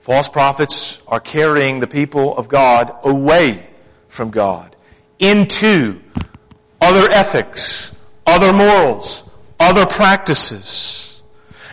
False 0.00 0.28
prophets 0.28 1.00
are 1.06 1.20
carrying 1.20 1.78
the 1.78 1.86
people 1.86 2.36
of 2.36 2.48
God 2.48 2.96
away 3.04 3.66
from 4.08 4.30
God 4.30 4.74
into 5.18 6.00
other 6.80 7.10
ethics, 7.10 7.94
other 8.26 8.52
morals, 8.52 9.24
other 9.60 9.84
practices. 9.86 11.09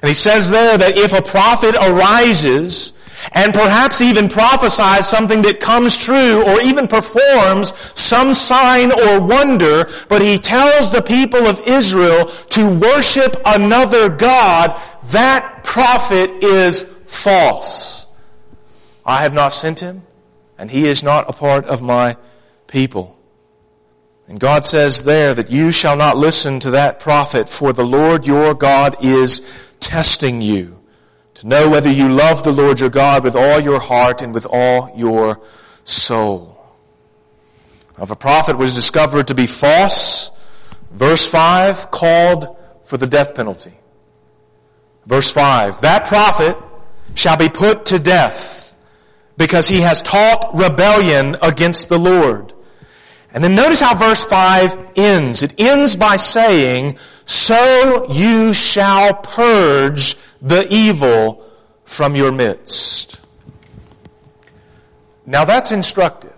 And 0.02 0.10
he 0.10 0.14
says 0.14 0.50
there 0.50 0.78
that 0.78 0.98
if 0.98 1.14
a 1.14 1.22
prophet 1.22 1.76
arises 1.76 2.94
and 3.32 3.54
perhaps 3.54 4.02
even 4.02 4.30
prophesies 4.30 5.08
something 5.08 5.42
that 5.42 5.60
comes 5.60 5.98
true 5.98 6.44
or 6.48 6.62
even 6.62 6.88
performs 6.88 7.74
some 7.96 8.34
sign 8.34 8.92
or 8.92 9.20
wonder, 9.20 9.90
but 10.08 10.22
he 10.22 10.38
tells 10.38 10.92
the 10.92 11.02
people 11.02 11.48
of 11.48 11.62
Israel 11.68 12.26
to 12.26 12.80
worship 12.80 13.36
another 13.46 14.10
God, 14.10 14.80
that 15.12 15.64
prophet 15.64 16.44
is 16.44 16.84
false. 17.06 18.08
I 19.06 19.24
have 19.24 19.34
not 19.34 19.50
sent 19.50 19.80
him, 19.80 20.04
and 20.58 20.70
he 20.70 20.86
is 20.86 21.02
not 21.02 21.30
a 21.30 21.34
part 21.34 21.66
of 21.66 21.82
my 21.82 22.18
people. 22.68 23.18
And 24.28 24.40
God 24.40 24.66
says 24.66 25.04
there 25.04 25.34
that 25.34 25.50
you 25.50 25.72
shall 25.72 25.96
not 25.96 26.18
listen 26.18 26.60
to 26.62 26.72
that 26.72 27.00
prophet, 27.00 27.48
for 27.48 27.72
the 27.72 27.86
Lord 27.86 28.28
your 28.28 28.54
God 28.54 28.98
is 29.04 29.40
testing 29.80 30.42
you 30.42 30.80
to 31.36 31.48
know 31.48 31.70
whether 31.70 31.92
you 31.92 32.10
love 32.10 32.44
the 32.44 32.52
Lord 32.52 32.80
your 32.80 32.90
God 32.90 33.24
with 33.24 33.36
all 33.36 33.60
your 33.60 33.80
heart 33.80 34.22
and 34.22 34.34
with 34.34 34.48
all 34.50 34.92
your 34.96 35.42
soul. 35.84 36.58
If 38.00 38.12
a 38.12 38.16
prophet 38.16 38.58
was 38.58 38.76
discovered 38.76 39.28
to 39.28 39.36
be 39.36 39.48
false, 39.48 40.32
verse 40.92 41.30
5 41.30 41.92
called 41.92 42.58
for 42.82 42.98
the 42.98 43.08
death 43.08 43.36
penalty. 43.36 43.74
Verse 45.06 45.32
5, 45.32 45.82
that 45.82 46.06
prophet 46.06 46.58
shall 47.16 47.38
be 47.38 47.50
put 47.50 47.86
to 47.88 48.00
death 48.00 48.76
because 49.38 49.68
he 49.68 49.82
has 49.82 50.02
taught 50.02 50.52
rebellion 50.54 51.36
against 51.42 51.90
the 51.90 51.98
Lord. 51.98 52.54
And 53.34 53.44
then 53.44 53.56
notice 53.56 53.82
how 53.82 53.94
verse 53.96 54.24
5 54.24 54.94
ends. 54.96 55.44
It 55.44 55.60
ends 55.60 55.96
by 55.96 56.16
saying, 56.16 56.98
so 57.26 58.12
you 58.12 58.54
shall 58.54 59.14
purge 59.14 60.16
the 60.42 60.66
evil 60.70 61.46
from 61.84 62.16
your 62.16 62.32
midst. 62.32 63.22
Now 65.26 65.44
that's 65.44 65.72
instructive. 65.72 66.34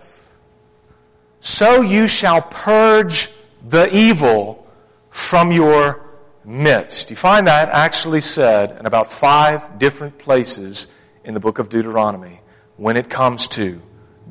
So 1.40 1.80
you 1.82 2.06
shall 2.06 2.42
purge 2.42 3.28
the 3.66 3.88
evil 3.92 4.66
from 5.10 5.52
your 5.52 6.04
midst. 6.44 7.10
You 7.10 7.16
find 7.16 7.46
that 7.46 7.68
actually 7.68 8.20
said 8.20 8.78
in 8.78 8.86
about 8.86 9.10
five 9.10 9.78
different 9.78 10.18
places 10.18 10.88
in 11.24 11.34
the 11.34 11.40
book 11.40 11.58
of 11.58 11.68
Deuteronomy 11.68 12.40
when 12.76 12.96
it 12.96 13.08
comes 13.08 13.48
to 13.48 13.80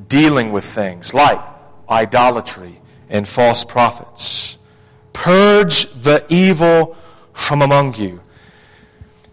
dealing 0.08 0.52
with 0.52 0.64
things 0.64 1.14
like 1.14 1.40
idolatry 1.90 2.80
and 3.08 3.26
false 3.26 3.64
prophets. 3.64 4.58
Purge 5.12 5.92
the 5.92 6.24
evil 6.28 6.96
from 7.32 7.62
among 7.62 7.94
you. 7.94 8.20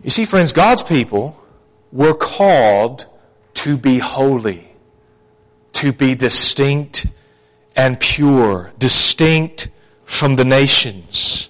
You 0.03 0.09
see, 0.09 0.25
friends, 0.25 0.53
God's 0.53 0.83
people 0.83 1.37
were 1.91 2.13
called 2.13 3.05
to 3.55 3.77
be 3.77 3.99
holy, 3.99 4.67
to 5.73 5.91
be 5.91 6.15
distinct 6.15 7.07
and 7.75 7.99
pure, 7.99 8.71
distinct 8.79 9.69
from 10.05 10.35
the 10.35 10.45
nations. 10.45 11.49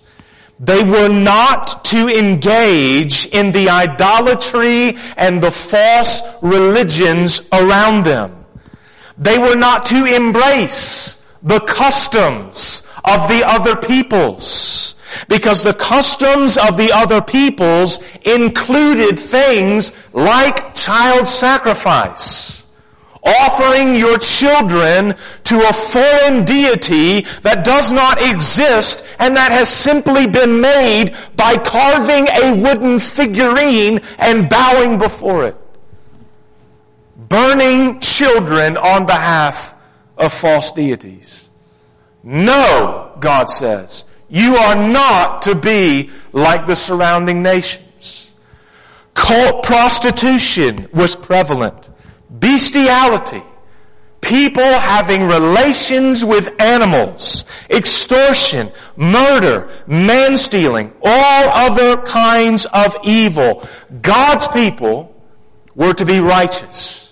They 0.60 0.84
were 0.84 1.10
not 1.10 1.86
to 1.86 2.08
engage 2.08 3.28
in 3.28 3.52
the 3.52 3.70
idolatry 3.70 4.98
and 5.16 5.42
the 5.42 5.52
false 5.52 6.22
religions 6.42 7.48
around 7.54 8.04
them. 8.04 8.37
They 9.18 9.38
were 9.38 9.56
not 9.56 9.86
to 9.88 10.06
embrace 10.06 11.18
the 11.42 11.60
customs 11.62 12.84
of 13.04 13.28
the 13.28 13.44
other 13.46 13.76
peoples. 13.76 14.96
Because 15.30 15.64
the 15.64 15.74
customs 15.74 16.58
of 16.58 16.78
the 16.78 16.92
other 16.94 17.22
peoples 17.22 18.00
included 18.24 19.18
things 19.18 19.92
like 20.14 20.76
child 20.76 21.28
sacrifice. 21.28 22.66
Offering 23.24 23.96
your 23.96 24.18
children 24.20 25.14
to 25.46 25.68
a 25.68 25.74
foreign 25.74 26.46
deity 26.46 27.22
that 27.42 27.66
does 27.66 27.92
not 27.92 28.22
exist 28.22 29.04
and 29.20 29.36
that 29.36 29.52
has 29.52 29.70
simply 29.70 30.28
been 30.28 30.62
made 30.62 31.16
by 31.36 31.58
carving 31.58 32.28
a 32.28 32.56
wooden 32.56 33.00
figurine 33.00 34.00
and 34.20 34.50
bowing 34.50 34.98
before 34.98 35.46
it. 35.46 35.56
Burning 37.30 38.00
children 38.00 38.78
on 38.78 39.06
behalf 39.06 39.76
of 40.18 40.34
false 40.34 40.72
deities. 40.72 41.50
No, 42.24 43.16
God 43.20 43.50
says, 43.50 44.06
you 44.30 44.56
are 44.56 44.76
not 44.76 45.44
to 45.44 45.56
be 45.56 46.10
like 46.32 46.66
the 46.66 46.76
surrounding 46.76 47.42
nations. 47.42 48.34
Cult 49.14 49.64
prostitution 49.64 50.88
was 50.94 51.16
prevalent. 51.16 51.90
Bestiality. 52.30 53.42
People 54.22 54.62
having 54.62 55.24
relations 55.24 56.26
with 56.26 56.62
animals. 56.62 57.46
Extortion. 57.70 58.70
Murder. 58.96 59.70
Man 59.88 60.38
stealing. 60.38 60.94
All 61.04 61.50
other 61.50 62.02
kinds 62.02 62.66
of 62.66 62.96
evil. 63.04 63.68
God's 64.02 64.48
people 64.50 65.16
were 65.76 65.94
to 65.94 66.06
be 66.06 66.20
righteous 66.20 67.07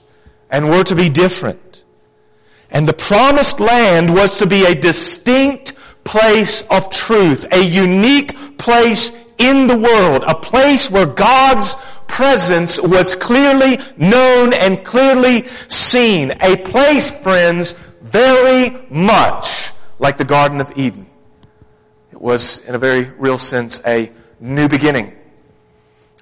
and 0.55 0.69
were 0.69 0.85
to 0.85 0.95
be 0.95 1.09
different. 1.09 1.83
And 2.71 2.87
the 2.87 2.93
promised 2.93 3.59
land 3.59 4.13
was 4.13 4.37
to 4.37 4.47
be 4.47 4.63
a 4.63 4.73
distinct 4.73 5.75
place 6.05 6.61
of 6.69 6.89
truth, 6.89 7.45
a 7.51 7.61
unique 7.61 8.57
place 8.57 9.11
in 9.37 9.67
the 9.67 9.77
world, 9.77 10.23
a 10.25 10.33
place 10.33 10.89
where 10.89 11.07
God's 11.07 11.75
presence 12.07 12.81
was 12.81 13.15
clearly 13.15 13.79
known 13.97 14.53
and 14.53 14.81
clearly 14.85 15.45
seen. 15.67 16.31
A 16.39 16.55
place, 16.55 17.11
friends, 17.11 17.73
very 18.01 18.87
much 18.89 19.73
like 19.99 20.15
the 20.15 20.23
Garden 20.23 20.61
of 20.61 20.71
Eden. 20.77 21.05
It 22.13 22.21
was, 22.21 22.59
in 22.59 22.75
a 22.75 22.79
very 22.79 23.09
real 23.19 23.37
sense, 23.37 23.81
a 23.85 24.09
new 24.39 24.69
beginning, 24.69 25.17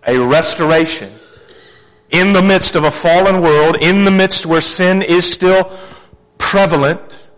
a 0.08 0.18
restoration 0.18 1.12
in 2.14 2.32
the 2.32 2.42
midst 2.44 2.76
of 2.76 2.84
a 2.84 2.92
fallen 2.92 3.42
world, 3.42 3.76
in 3.82 4.06
the 4.06 4.12
midst 4.12 4.46
where 4.46 4.62
sin 4.62 5.02
is 5.02 5.30
still 5.30 5.70
prevalent, 6.38 7.32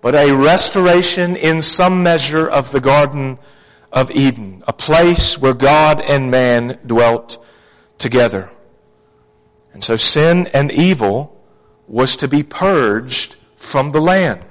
but 0.00 0.14
a 0.14 0.32
restoration 0.32 1.36
in 1.36 1.60
some 1.60 2.02
measure 2.02 2.48
of 2.48 2.72
the 2.72 2.80
Garden 2.80 3.38
of 3.92 4.10
Eden, 4.10 4.64
a 4.66 4.72
place 4.72 5.38
where 5.38 5.52
God 5.52 6.00
and 6.00 6.30
man 6.30 6.78
dwelt 6.86 7.44
together. 7.98 8.50
And 9.74 9.84
so 9.84 9.98
sin 9.98 10.46
and 10.54 10.72
evil 10.72 11.38
was 11.86 12.16
to 12.18 12.28
be 12.28 12.42
purged 12.42 13.36
from 13.56 13.92
the 13.92 14.00
land. 14.00 14.44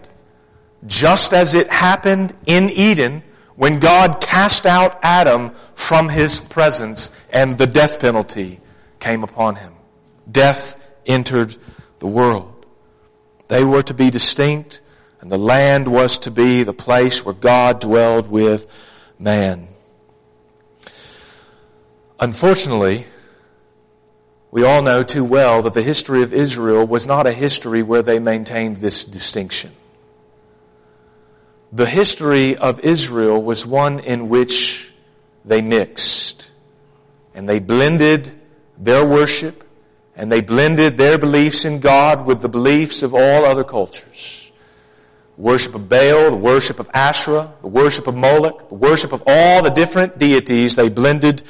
Just 0.86 1.34
as 1.34 1.56
it 1.56 1.72
happened 1.72 2.36
in 2.46 2.70
Eden 2.70 3.24
when 3.56 3.80
God 3.80 4.22
cast 4.22 4.68
out 4.68 5.00
Adam 5.02 5.52
from 5.74 6.10
his 6.10 6.40
presence 6.40 7.12
and 7.32 7.58
the 7.58 7.66
death 7.66 8.00
penalty 8.00 8.60
came 9.06 9.24
upon 9.24 9.56
him. 9.56 9.72
Death 10.30 10.76
entered 11.06 11.56
the 12.00 12.08
world. 12.08 12.66
They 13.48 13.64
were 13.64 13.84
to 13.84 13.94
be 13.94 14.10
distinct, 14.10 14.82
and 15.22 15.32
the 15.32 15.38
land 15.38 15.88
was 15.88 16.18
to 16.20 16.32
be 16.32 16.64
the 16.64 16.74
place 16.74 17.24
where 17.24 17.36
God 17.36 17.82
dwelled 17.82 18.28
with 18.32 18.66
man. 19.20 19.68
Unfortunately, 22.20 23.06
we 24.50 24.64
all 24.64 24.82
know 24.82 25.04
too 25.04 25.24
well 25.24 25.62
that 25.62 25.76
the 25.76 25.84
history 25.84 26.24
of 26.24 26.34
Israel 26.34 26.88
was 26.88 27.06
not 27.06 27.28
a 27.28 27.32
history 27.32 27.84
where 27.84 28.02
they 28.02 28.18
maintained 28.18 28.78
this 28.78 29.06
distinction. 29.06 29.72
The 31.72 31.86
history 31.86 32.58
of 32.58 32.80
Israel 32.80 33.40
was 33.44 33.68
one 33.68 34.00
in 34.00 34.30
which 34.30 34.92
they 35.44 35.62
mixed 35.62 36.50
and 37.36 37.48
they 37.48 37.60
blended 37.60 38.42
their 38.78 39.06
worship 39.06 39.64
and 40.16 40.32
they 40.32 40.42
blended 40.42 40.98
their 40.98 41.18
beliefs 41.18 41.66
in 41.66 41.80
God 41.80 42.26
with 42.26 42.42
the 42.42 42.50
beliefs 42.50 43.04
of 43.04 43.14
all 43.14 43.46
other 43.46 43.64
cultures. 43.64 44.52
worship 45.38 45.76
of 45.76 45.90
Baal, 45.90 46.32
the 46.32 46.38
worship 46.38 46.80
of 46.80 46.90
Asherah, 46.94 47.54
the 47.62 47.68
worship 47.68 48.08
of 48.08 48.16
Moloch, 48.16 48.70
the 48.70 48.76
worship 48.76 49.12
of 49.12 49.24
all 49.28 49.62
the 49.62 49.70
different 49.70 50.18
deities, 50.18 50.78
they 50.78 50.88
blended 50.88 51.44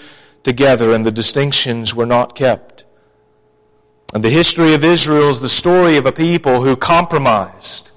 together 0.43 0.91
and 0.91 1.05
the 1.05 1.11
distinctions 1.11 1.93
were 1.93 2.07
not 2.07 2.35
kept. 2.35 2.85
And 4.13 4.23
the 4.23 4.29
history 4.29 4.73
of 4.73 4.83
Israel 4.83 5.29
is 5.29 5.39
the 5.39 5.49
story 5.49 5.97
of 5.97 6.05
a 6.05 6.11
people 6.11 6.63
who 6.63 6.75
compromised, 6.75 7.91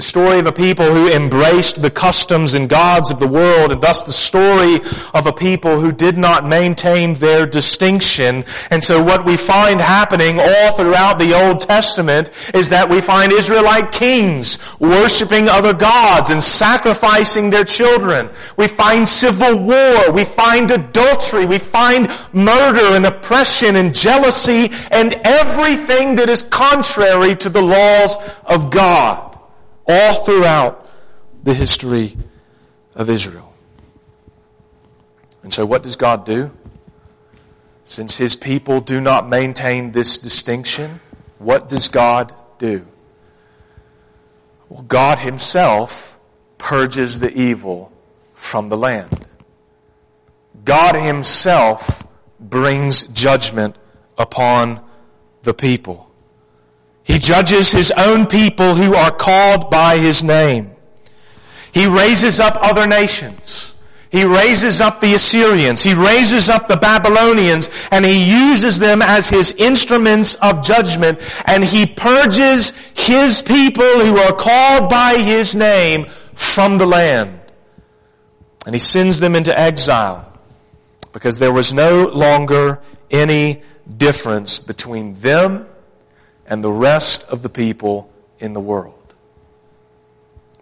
The 0.00 0.06
story 0.06 0.38
of 0.38 0.46
a 0.46 0.52
people 0.52 0.86
who 0.86 1.12
embraced 1.12 1.82
the 1.82 1.90
customs 1.90 2.54
and 2.54 2.70
gods 2.70 3.10
of 3.10 3.20
the 3.20 3.28
world 3.28 3.70
and 3.70 3.82
thus 3.82 4.02
the 4.02 4.14
story 4.14 4.76
of 5.12 5.26
a 5.26 5.32
people 5.32 5.78
who 5.78 5.92
did 5.92 6.16
not 6.16 6.46
maintain 6.46 7.12
their 7.16 7.44
distinction. 7.44 8.46
And 8.70 8.82
so 8.82 9.04
what 9.04 9.26
we 9.26 9.36
find 9.36 9.78
happening 9.78 10.40
all 10.40 10.72
throughout 10.72 11.18
the 11.18 11.34
Old 11.34 11.60
Testament 11.60 12.30
is 12.54 12.70
that 12.70 12.88
we 12.88 13.02
find 13.02 13.30
Israelite 13.30 13.92
kings 13.92 14.58
worshiping 14.78 15.50
other 15.50 15.74
gods 15.74 16.30
and 16.30 16.42
sacrificing 16.42 17.50
their 17.50 17.64
children. 17.64 18.30
We 18.56 18.68
find 18.68 19.06
civil 19.06 19.58
war. 19.58 20.12
We 20.12 20.24
find 20.24 20.70
adultery. 20.70 21.44
We 21.44 21.58
find 21.58 22.08
murder 22.32 22.96
and 22.96 23.04
oppression 23.04 23.76
and 23.76 23.94
jealousy 23.94 24.70
and 24.90 25.12
everything 25.24 26.14
that 26.14 26.30
is 26.30 26.42
contrary 26.44 27.36
to 27.36 27.50
the 27.50 27.60
laws 27.60 28.16
of 28.46 28.70
God 28.70 29.29
all 29.90 30.24
throughout 30.24 30.88
the 31.42 31.54
history 31.54 32.16
of 32.94 33.10
Israel. 33.10 33.52
And 35.42 35.52
so 35.52 35.64
what 35.64 35.82
does 35.82 35.96
God 35.96 36.24
do? 36.24 36.50
Since 37.84 38.16
his 38.16 38.36
people 38.36 38.80
do 38.80 39.00
not 39.00 39.28
maintain 39.28 39.90
this 39.90 40.18
distinction, 40.18 41.00
what 41.38 41.68
does 41.68 41.88
God 41.88 42.34
do? 42.58 42.86
Well, 44.68 44.82
God 44.82 45.18
himself 45.18 46.20
purges 46.58 47.18
the 47.18 47.32
evil 47.32 47.90
from 48.34 48.68
the 48.68 48.76
land. 48.76 49.26
God 50.64 50.94
himself 50.94 52.06
brings 52.38 53.02
judgment 53.08 53.76
upon 54.18 54.84
the 55.42 55.54
people. 55.54 56.09
He 57.10 57.18
judges 57.18 57.72
his 57.72 57.90
own 57.90 58.26
people 58.26 58.76
who 58.76 58.94
are 58.94 59.10
called 59.10 59.68
by 59.68 59.98
his 59.98 60.22
name. 60.22 60.70
He 61.72 61.86
raises 61.86 62.38
up 62.38 62.56
other 62.60 62.86
nations. 62.86 63.74
He 64.12 64.24
raises 64.24 64.80
up 64.80 65.00
the 65.00 65.14
Assyrians. 65.14 65.82
He 65.82 65.92
raises 65.92 66.48
up 66.48 66.68
the 66.68 66.76
Babylonians 66.76 67.68
and 67.90 68.04
he 68.04 68.30
uses 68.52 68.78
them 68.78 69.02
as 69.02 69.28
his 69.28 69.50
instruments 69.50 70.36
of 70.36 70.62
judgment 70.62 71.18
and 71.46 71.64
he 71.64 71.84
purges 71.84 72.70
his 72.94 73.42
people 73.42 73.82
who 73.82 74.16
are 74.16 74.32
called 74.32 74.88
by 74.88 75.16
his 75.16 75.52
name 75.52 76.06
from 76.34 76.78
the 76.78 76.86
land. 76.86 77.40
And 78.66 78.72
he 78.72 78.78
sends 78.78 79.18
them 79.18 79.34
into 79.34 79.58
exile 79.58 80.32
because 81.12 81.40
there 81.40 81.52
was 81.52 81.74
no 81.74 82.06
longer 82.06 82.80
any 83.10 83.62
difference 83.96 84.60
between 84.60 85.14
them 85.14 85.66
and 86.50 86.64
the 86.64 86.70
rest 86.70 87.24
of 87.30 87.42
the 87.42 87.48
people 87.48 88.12
in 88.40 88.52
the 88.52 88.60
world. 88.60 88.94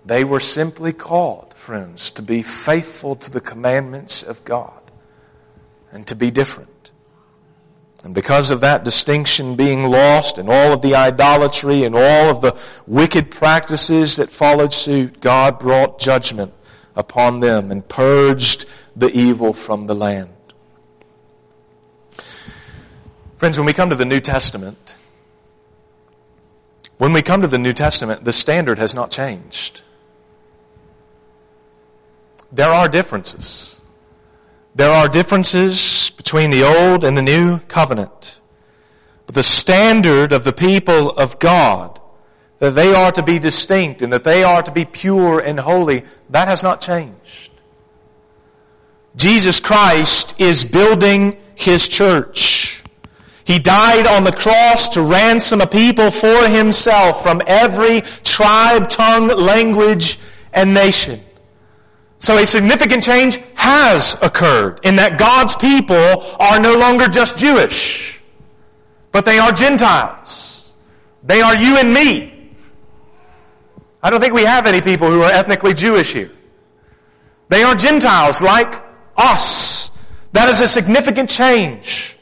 They 0.05 0.23
were 0.23 0.39
simply 0.39 0.93
called, 0.93 1.55
friends, 1.55 2.11
to 2.13 2.23
be 2.23 2.43
faithful 2.43 3.17
to 3.17 3.31
the 3.31 3.41
commandments 3.41 4.23
of 4.23 4.45
God 4.45 4.81
and 5.91 6.07
to 6.07 6.15
be 6.15 6.31
different. 6.31 6.93
And 8.05 8.15
because 8.15 8.51
of 8.51 8.61
that 8.61 8.85
distinction 8.85 9.57
being 9.57 9.85
lost 9.85 10.39
and 10.39 10.49
all 10.49 10.73
of 10.73 10.83
the 10.83 10.95
idolatry 10.95 11.85
and 11.85 11.95
all 11.95 12.31
of 12.31 12.43
the 12.43 12.57
wicked 12.87 13.31
practices 13.31 14.17
that 14.17 14.31
followed 14.31 14.73
suit, 14.73 15.21
God 15.21 15.59
brought 15.59 15.99
judgment 15.99 16.53
upon 16.95 17.41
them 17.41 17.71
and 17.71 17.87
purged 17.87 18.67
the 18.95 19.11
evil 19.11 19.53
from 19.53 19.87
the 19.87 19.95
land. 19.95 20.31
Friends, 23.39 23.59
when 23.59 23.67
we 23.67 23.73
come 23.73 23.91
to 23.91 23.97
the 23.97 24.05
New 24.05 24.21
Testament, 24.21 24.98
when 26.99 27.13
we 27.13 27.23
come 27.23 27.43
to 27.43 27.49
the 27.49 27.59
New 27.59 27.73
Testament, 27.73 28.25
the 28.25 28.33
standard 28.33 28.79
has 28.79 28.95
not 28.95 29.11
changed. 29.11 29.83
There 32.53 32.71
are 32.71 32.89
differences. 32.89 33.81
There 34.75 34.91
are 34.91 35.09
differences 35.09 36.11
between 36.17 36.51
the 36.51 36.65
old 36.65 37.05
and 37.05 37.17
the 37.17 37.23
new 37.23 37.59
covenant. 37.61 38.41
But 39.27 39.35
the 39.35 39.43
standard 39.43 40.33
of 40.33 40.45
the 40.45 40.53
people 40.53 41.11
of 41.11 41.39
God, 41.39 42.01
that 42.59 42.75
they 42.75 42.95
are 42.95 43.13
to 43.13 43.23
be 43.23 43.39
distinct 43.39 44.03
and 44.03 44.13
that 44.13 44.25
they 44.25 44.43
are 44.43 44.63
to 44.63 44.73
be 44.73 44.85
pure 44.85 45.41
and 45.41 45.61
holy, 45.61 46.05
that 46.31 46.49
has 46.49 46.63
not 46.63 46.81
changed. 46.81 47.53
Jesus 49.17 49.61
Christ 49.61 50.35
is 50.39 50.65
building 50.65 51.37
His 51.55 51.87
church. 51.87 52.78
He 53.49 53.59
died 53.59 54.07
on 54.07 54.25
the 54.25 54.31
cross 54.31 54.91
to 54.91 55.01
ransom 55.01 55.63
a 55.63 55.67
people 55.67 56.11
for 56.11 56.47
himself 56.49 57.23
from 57.23 57.41
every 57.47 58.03
tribe, 58.23 58.91
tongue, 58.91 59.29
language, 59.29 60.19
and 60.53 60.75
nation. 60.75 61.19
So 62.19 62.37
a 62.37 62.45
significant 62.45 63.03
change 63.03 63.41
has 63.55 64.19
occurred 64.21 64.81
in 64.83 64.97
that 64.97 65.19
God's 65.19 65.57
people 65.57 65.97
are 66.39 66.61
no 66.61 66.77
longer 66.77 67.09
just 67.09 67.39
Jewish, 67.39 68.23
but 69.13 69.25
they 69.25 69.39
are 69.39 69.51
Gentiles. 69.51 70.75
They 71.23 71.41
are 71.41 71.57
you 71.57 71.79
and 71.79 71.95
me. 71.95 72.53
I 74.03 74.11
don't 74.11 74.21
think 74.21 74.35
we 74.35 74.45
have 74.45 74.67
any 74.67 74.83
people 74.83 75.11
who 75.11 75.23
are 75.23 75.33
ethnically 75.33 75.73
Jewish 75.73 76.13
here. 76.13 76.31
They 77.49 77.63
are 77.63 77.75
Gentiles 77.75 78.43
like 78.43 78.85
us. 79.17 79.91
That 80.33 80.51
is 80.51 80.61
a 80.61 80.69
significant 80.69 81.31
change. 81.31 82.18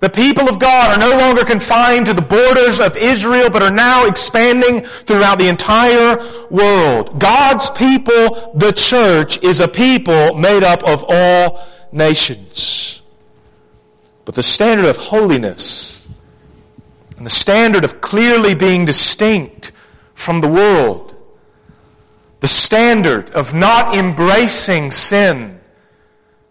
The 0.00 0.08
people 0.08 0.48
of 0.48 0.60
God 0.60 0.96
are 0.96 1.00
no 1.00 1.18
longer 1.18 1.44
confined 1.44 2.06
to 2.06 2.14
the 2.14 2.22
borders 2.22 2.80
of 2.80 2.96
Israel, 2.96 3.50
but 3.50 3.62
are 3.62 3.70
now 3.70 4.06
expanding 4.06 4.80
throughout 4.80 5.38
the 5.38 5.48
entire 5.48 6.18
world. 6.50 7.18
God's 7.18 7.68
people, 7.70 8.52
the 8.54 8.72
church, 8.72 9.42
is 9.42 9.58
a 9.58 9.66
people 9.66 10.34
made 10.34 10.62
up 10.62 10.84
of 10.84 11.04
all 11.08 11.66
nations. 11.90 13.02
But 14.24 14.36
the 14.36 14.42
standard 14.42 14.86
of 14.86 14.96
holiness 14.96 16.06
and 17.16 17.26
the 17.26 17.30
standard 17.30 17.84
of 17.84 18.00
clearly 18.00 18.54
being 18.54 18.84
distinct 18.84 19.72
from 20.14 20.40
the 20.40 20.48
world, 20.48 21.16
the 22.38 22.48
standard 22.48 23.30
of 23.30 23.52
not 23.52 23.96
embracing 23.96 24.92
sin, 24.92 25.57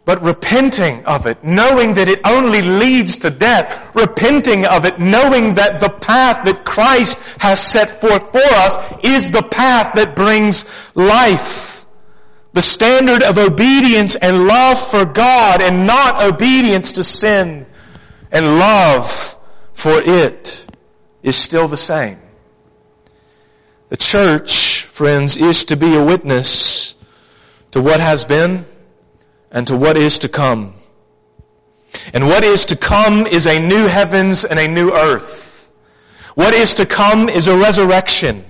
but 0.08 0.22
repenting 0.22 1.04
of 1.04 1.26
it, 1.26 1.44
knowing 1.44 1.94
that 1.96 2.08
it 2.08 2.22
only 2.26 2.62
leads 2.62 3.18
to 3.18 3.30
death, 3.30 3.94
repenting 3.94 4.66
of 4.66 4.86
it, 4.86 4.98
knowing 5.02 5.56
that 5.56 5.82
the 5.82 5.90
path 5.90 6.46
that 6.46 6.64
Christ 6.64 7.18
has 7.42 7.60
set 7.60 7.92
forth 7.92 8.32
for 8.32 8.38
us 8.38 8.78
is 9.04 9.32
the 9.32 9.42
path 9.42 9.96
that 9.96 10.16
brings 10.16 10.64
life. 10.96 11.86
The 12.54 12.62
standard 12.62 13.22
of 13.22 13.38
obedience 13.38 14.16
and 14.16 14.48
love 14.48 14.80
for 14.80 15.04
God 15.04 15.62
and 15.62 15.86
not 15.86 16.24
obedience 16.24 16.94
to 16.94 17.04
sin 17.04 17.66
and 18.32 18.60
love 18.60 19.38
for 19.74 20.02
it 20.02 20.68
is 21.22 21.36
still 21.36 21.68
the 21.68 21.76
same. 21.76 22.18
The 23.90 23.98
church, 23.98 24.84
friends, 24.84 25.36
is 25.36 25.66
to 25.66 25.76
be 25.76 25.98
a 25.98 26.06
witness 26.06 26.96
to 27.72 27.82
what 27.82 28.00
has 28.00 28.24
been, 28.24 28.64
and 29.52 29.68
to 29.68 29.76
what 29.76 29.98
is 29.98 30.20
to 30.20 30.30
come. 30.30 30.74
And 32.14 32.28
what 32.28 32.44
is 32.44 32.66
to 32.66 32.76
come 32.76 33.26
is 33.26 33.48
a 33.48 33.60
new 33.60 33.88
heavens 33.88 34.46
and 34.46 34.60
a 34.60 34.68
new 34.68 34.92
earth. 34.92 35.72
What 36.36 36.54
is 36.54 36.76
to 36.76 36.86
come 36.86 37.30
is 37.30 37.48
a 37.48 37.58
resurrection. 37.58 38.46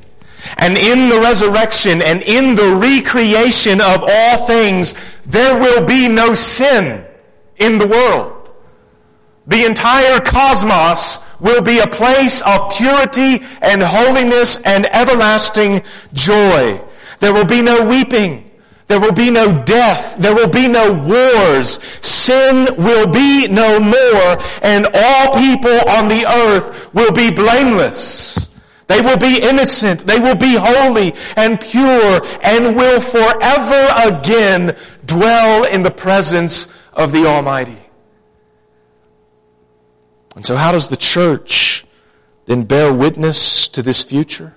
And 0.58 0.78
in 0.78 1.10
the 1.10 1.20
resurrection 1.20 2.02
and 2.02 2.22
in 2.22 2.56
the 2.56 2.80
recreation 2.82 3.82
of 3.82 4.04
all 4.08 4.46
things, 4.46 5.22
there 5.22 5.60
will 5.60 5.86
be 5.86 6.08
no 6.08 6.34
sin 6.34 7.06
in 7.58 7.78
the 7.78 7.88
world. 7.88 8.54
The 9.48 9.66
entire 9.66 10.20
cosmos 10.20 11.20
will 11.40 11.62
be 11.62 11.80
a 11.80 11.88
place 11.88 12.42
of 12.42 12.74
purity 12.76 13.40
and 13.62 13.82
holiness 13.82 14.62
and 14.64 14.86
everlasting 14.88 15.82
joy. 16.14 16.82
There 17.20 17.34
will 17.34 17.46
be 17.46 17.62
no 17.62 17.86
weeping. 17.86 18.47
There 18.88 19.02
will 19.02 19.13
be 19.13 19.30
no 19.30 19.63
death. 19.63 20.17
There 20.17 20.34
will 20.34 20.50
be 20.50 20.67
no 20.67 20.93
wars. 20.93 21.84
Sin 22.06 22.67
will 22.78 23.08
be 23.08 23.47
no 23.47 23.80
more 23.80 24.38
and 24.62 24.88
all 24.93 25.34
people 25.34 25.89
on 25.89 26.08
the 26.08 26.26
earth 26.26 26.93
will 26.93 27.12
be 27.12 27.30
blameless. 27.30 28.50
They 28.88 29.02
will 29.02 29.17
be 29.17 29.41
innocent. 29.41 30.08
They 30.08 30.19
will 30.19 30.38
be 30.38 30.56
holy 30.56 31.13
and 31.36 31.60
pure 31.60 32.21
and 32.41 32.76
will 32.76 33.02
forever 33.02 34.15
again 34.15 34.76
dwell 35.06 35.65
in 35.65 35.84
the 35.84 35.91
presence 35.91 36.73
of 36.93 37.12
the 37.12 37.26
Almighty. 37.26 37.78
And 40.38 40.45
so 40.45 40.56
how 40.56 40.71
does 40.71 40.88
the 40.88 40.95
church 40.95 41.86
then 42.45 42.63
bear 42.63 42.93
witness 42.93 43.67
to 43.69 43.82
this 43.82 44.04
future? 44.04 44.54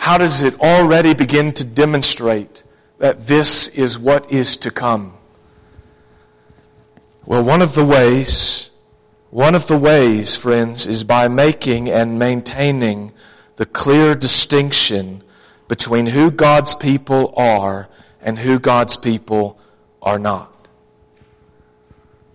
How 0.00 0.16
does 0.16 0.40
it 0.40 0.58
already 0.60 1.12
begin 1.12 1.52
to 1.52 1.62
demonstrate 1.62 2.62
that 3.00 3.18
this 3.26 3.68
is 3.68 3.98
what 3.98 4.32
is 4.32 4.56
to 4.56 4.70
come? 4.70 5.12
Well, 7.26 7.44
one 7.44 7.60
of 7.60 7.74
the 7.74 7.84
ways, 7.84 8.70
one 9.28 9.54
of 9.54 9.66
the 9.66 9.76
ways, 9.76 10.34
friends, 10.34 10.86
is 10.86 11.04
by 11.04 11.28
making 11.28 11.90
and 11.90 12.18
maintaining 12.18 13.12
the 13.56 13.66
clear 13.66 14.14
distinction 14.14 15.22
between 15.68 16.06
who 16.06 16.30
God's 16.30 16.74
people 16.74 17.34
are 17.36 17.90
and 18.22 18.38
who 18.38 18.58
God's 18.58 18.96
people 18.96 19.60
are 20.00 20.18
not. 20.18 20.66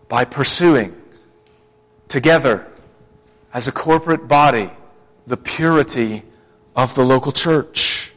By 0.08 0.26
pursuing 0.26 0.96
together 2.10 2.72
as 3.52 3.68
a 3.68 3.72
corporate 3.72 4.28
body 4.28 4.70
the 5.26 5.36
purity 5.36 6.22
of 6.76 6.94
the 6.96 7.04
local 7.04 7.32
church. 7.32 8.12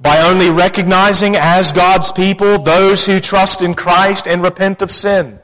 By 0.00 0.22
only 0.22 0.50
recognizing 0.50 1.36
as 1.36 1.72
God's 1.72 2.12
people 2.12 2.58
those 2.58 3.06
who 3.06 3.20
trust 3.20 3.62
in 3.62 3.74
Christ 3.74 4.26
and 4.26 4.42
repent 4.42 4.82
of 4.82 4.90
sin. 4.90 5.38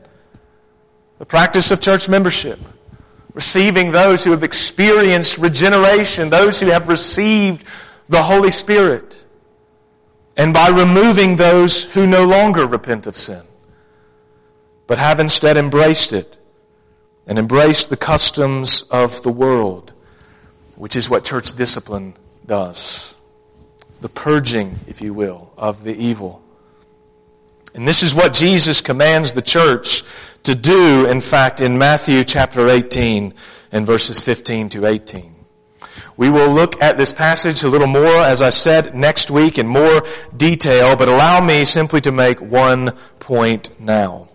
The 1.18 1.26
practice 1.26 1.70
of 1.70 1.80
church 1.80 2.08
membership. 2.08 2.58
Receiving 3.32 3.92
those 3.92 4.24
who 4.24 4.32
have 4.32 4.42
experienced 4.42 5.38
regeneration, 5.38 6.30
those 6.30 6.60
who 6.60 6.66
have 6.66 6.88
received 6.88 7.64
the 8.08 8.22
Holy 8.22 8.50
Spirit. 8.50 9.24
And 10.36 10.52
by 10.52 10.68
removing 10.68 11.36
those 11.36 11.84
who 11.84 12.06
no 12.06 12.24
longer 12.26 12.66
repent 12.66 13.06
of 13.06 13.16
sin, 13.16 13.42
but 14.86 14.98
have 14.98 15.20
instead 15.20 15.56
embraced 15.56 16.12
it 16.12 16.36
and 17.26 17.38
embraced 17.38 17.90
the 17.90 17.96
customs 17.96 18.82
of 18.90 19.22
the 19.22 19.30
world, 19.30 19.92
which 20.80 20.96
is 20.96 21.10
what 21.10 21.24
church 21.26 21.54
discipline 21.56 22.14
does. 22.46 23.14
The 24.00 24.08
purging, 24.08 24.76
if 24.86 25.02
you 25.02 25.12
will, 25.12 25.52
of 25.58 25.84
the 25.84 25.94
evil. 25.94 26.42
And 27.74 27.86
this 27.86 28.02
is 28.02 28.14
what 28.14 28.32
Jesus 28.32 28.80
commands 28.80 29.34
the 29.34 29.42
church 29.42 30.04
to 30.44 30.54
do, 30.54 31.04
in 31.04 31.20
fact, 31.20 31.60
in 31.60 31.76
Matthew 31.76 32.24
chapter 32.24 32.66
18 32.66 33.34
and 33.70 33.84
verses 33.84 34.24
15 34.24 34.70
to 34.70 34.86
18. 34.86 35.34
We 36.16 36.30
will 36.30 36.50
look 36.50 36.82
at 36.82 36.96
this 36.96 37.12
passage 37.12 37.62
a 37.62 37.68
little 37.68 37.86
more, 37.86 38.06
as 38.06 38.40
I 38.40 38.48
said, 38.48 38.94
next 38.94 39.30
week 39.30 39.58
in 39.58 39.66
more 39.66 40.02
detail, 40.34 40.96
but 40.96 41.10
allow 41.10 41.44
me 41.44 41.66
simply 41.66 42.00
to 42.00 42.10
make 42.10 42.40
one 42.40 42.92
point 43.18 43.78
now. 43.78 44.28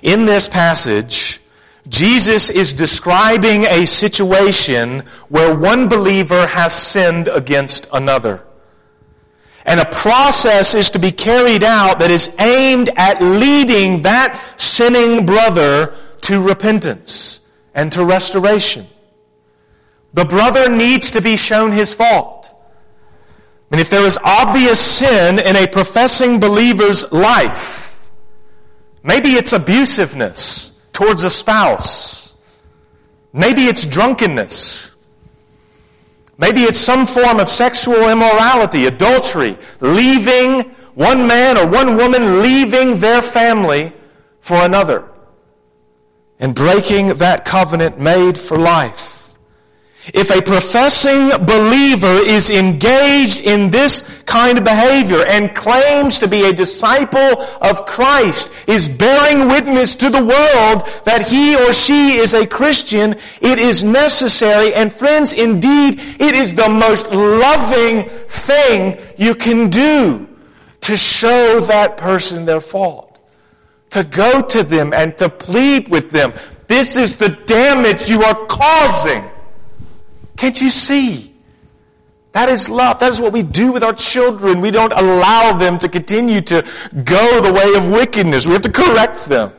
In 0.00 0.24
this 0.24 0.48
passage, 0.48 1.41
Jesus 1.88 2.48
is 2.48 2.72
describing 2.74 3.64
a 3.64 3.86
situation 3.86 5.00
where 5.28 5.54
one 5.54 5.88
believer 5.88 6.46
has 6.46 6.72
sinned 6.72 7.28
against 7.28 7.88
another. 7.92 8.44
And 9.64 9.80
a 9.80 9.84
process 9.84 10.74
is 10.74 10.90
to 10.90 10.98
be 10.98 11.12
carried 11.12 11.64
out 11.64 11.98
that 11.98 12.10
is 12.10 12.34
aimed 12.38 12.90
at 12.96 13.20
leading 13.22 14.02
that 14.02 14.40
sinning 14.56 15.26
brother 15.26 15.94
to 16.22 16.40
repentance 16.40 17.40
and 17.74 17.90
to 17.92 18.04
restoration. 18.04 18.86
The 20.14 20.24
brother 20.24 20.68
needs 20.68 21.12
to 21.12 21.20
be 21.20 21.36
shown 21.36 21.72
his 21.72 21.94
fault. 21.94 22.52
And 23.70 23.80
if 23.80 23.88
there 23.88 24.04
is 24.04 24.18
obvious 24.22 24.78
sin 24.78 25.38
in 25.38 25.56
a 25.56 25.66
professing 25.66 26.38
believer's 26.38 27.10
life, 27.10 28.10
maybe 29.02 29.30
it's 29.30 29.52
abusiveness 29.52 30.71
towards 31.02 31.24
a 31.24 31.30
spouse. 31.30 32.36
Maybe 33.32 33.62
it's 33.62 33.86
drunkenness. 33.86 34.94
Maybe 36.38 36.62
it's 36.62 36.78
some 36.78 37.06
form 37.06 37.40
of 37.40 37.48
sexual 37.48 38.08
immorality, 38.08 38.86
adultery, 38.86 39.56
leaving 39.80 40.60
one 40.94 41.26
man 41.26 41.58
or 41.58 41.66
one 41.66 41.96
woman 41.96 42.42
leaving 42.42 42.98
their 43.00 43.22
family 43.22 43.92
for 44.40 44.56
another 44.56 45.08
and 46.38 46.54
breaking 46.54 47.08
that 47.14 47.44
covenant 47.44 47.98
made 47.98 48.36
for 48.38 48.58
life. 48.58 49.21
If 50.06 50.30
a 50.30 50.42
professing 50.42 51.28
believer 51.46 52.18
is 52.26 52.50
engaged 52.50 53.40
in 53.40 53.70
this 53.70 54.02
kind 54.24 54.58
of 54.58 54.64
behavior 54.64 55.24
and 55.28 55.54
claims 55.54 56.18
to 56.18 56.26
be 56.26 56.44
a 56.44 56.52
disciple 56.52 57.40
of 57.60 57.86
Christ, 57.86 58.50
is 58.68 58.88
bearing 58.88 59.46
witness 59.46 59.94
to 59.96 60.10
the 60.10 60.18
world 60.18 60.88
that 61.04 61.28
he 61.28 61.54
or 61.54 61.72
she 61.72 62.16
is 62.16 62.34
a 62.34 62.44
Christian, 62.44 63.12
it 63.40 63.60
is 63.60 63.84
necessary, 63.84 64.74
and 64.74 64.92
friends, 64.92 65.34
indeed, 65.34 66.00
it 66.00 66.34
is 66.34 66.52
the 66.52 66.68
most 66.68 67.12
loving 67.12 68.02
thing 68.28 68.98
you 69.16 69.36
can 69.36 69.70
do 69.70 70.28
to 70.80 70.96
show 70.96 71.60
that 71.60 71.96
person 71.96 72.44
their 72.44 72.60
fault. 72.60 73.20
To 73.90 74.02
go 74.02 74.42
to 74.42 74.64
them 74.64 74.92
and 74.92 75.16
to 75.18 75.28
plead 75.28 75.86
with 75.88 76.10
them. 76.10 76.32
This 76.66 76.96
is 76.96 77.18
the 77.18 77.28
damage 77.28 78.10
you 78.10 78.24
are 78.24 78.46
causing. 78.46 79.22
Can't 80.36 80.60
you 80.60 80.70
see? 80.70 81.32
That 82.32 82.48
is 82.48 82.68
love. 82.68 83.00
That 83.00 83.10
is 83.10 83.20
what 83.20 83.32
we 83.32 83.42
do 83.42 83.72
with 83.72 83.82
our 83.84 83.92
children. 83.92 84.60
We 84.60 84.70
don't 84.70 84.92
allow 84.92 85.56
them 85.58 85.78
to 85.78 85.88
continue 85.88 86.40
to 86.40 86.62
go 87.04 87.40
the 87.42 87.52
way 87.52 87.74
of 87.76 87.90
wickedness. 87.90 88.46
We 88.46 88.54
have 88.54 88.62
to 88.62 88.72
correct 88.72 89.26
them. 89.26 89.52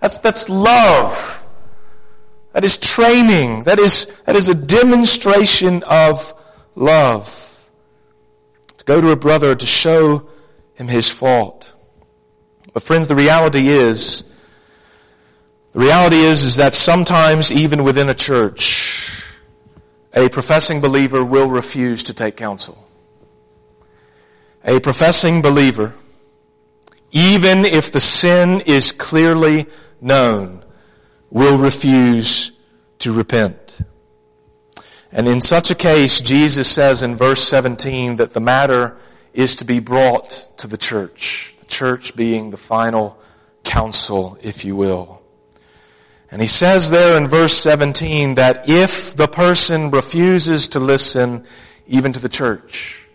That's, 0.00 0.18
that's 0.18 0.50
love. 0.50 1.46
That 2.52 2.62
is 2.62 2.76
training. 2.76 3.64
That 3.64 3.78
is, 3.78 4.06
that 4.26 4.36
is 4.36 4.48
a 4.48 4.54
demonstration 4.54 5.82
of 5.84 6.34
love. 6.74 7.40
To 8.76 8.84
go 8.84 9.00
to 9.00 9.10
a 9.10 9.16
brother 9.16 9.54
to 9.54 9.66
show 9.66 10.28
him 10.74 10.88
his 10.88 11.10
fault. 11.10 11.72
But 12.74 12.82
friends, 12.82 13.08
the 13.08 13.14
reality 13.14 13.68
is, 13.68 14.24
the 15.72 15.78
reality 15.78 16.16
is, 16.16 16.42
is 16.42 16.56
that 16.56 16.74
sometimes 16.74 17.50
even 17.50 17.82
within 17.82 18.08
a 18.08 18.14
church, 18.14 19.03
a 20.14 20.28
professing 20.28 20.80
believer 20.80 21.24
will 21.24 21.50
refuse 21.50 22.04
to 22.04 22.14
take 22.14 22.36
counsel. 22.36 22.78
A 24.64 24.80
professing 24.80 25.42
believer, 25.42 25.92
even 27.10 27.64
if 27.64 27.92
the 27.92 28.00
sin 28.00 28.62
is 28.66 28.92
clearly 28.92 29.66
known, 30.00 30.64
will 31.30 31.58
refuse 31.58 32.52
to 33.00 33.12
repent. 33.12 33.78
And 35.10 35.28
in 35.28 35.40
such 35.40 35.70
a 35.70 35.74
case, 35.74 36.20
Jesus 36.20 36.70
says 36.70 37.02
in 37.02 37.16
verse 37.16 37.42
17 37.42 38.16
that 38.16 38.32
the 38.32 38.40
matter 38.40 38.96
is 39.32 39.56
to 39.56 39.64
be 39.64 39.80
brought 39.80 40.48
to 40.58 40.68
the 40.68 40.76
church. 40.76 41.56
The 41.58 41.66
church 41.66 42.14
being 42.14 42.50
the 42.50 42.56
final 42.56 43.18
counsel, 43.64 44.38
if 44.42 44.64
you 44.64 44.76
will. 44.76 45.23
And 46.30 46.40
he 46.40 46.48
says 46.48 46.90
there 46.90 47.16
in 47.16 47.26
verse 47.26 47.56
17 47.58 48.36
that 48.36 48.68
if 48.68 49.14
the 49.14 49.28
person 49.28 49.90
refuses 49.90 50.68
to 50.68 50.80
listen 50.80 51.44
even 51.86 52.12
to 52.12 52.20
the 52.20 52.28
church, 52.28 53.06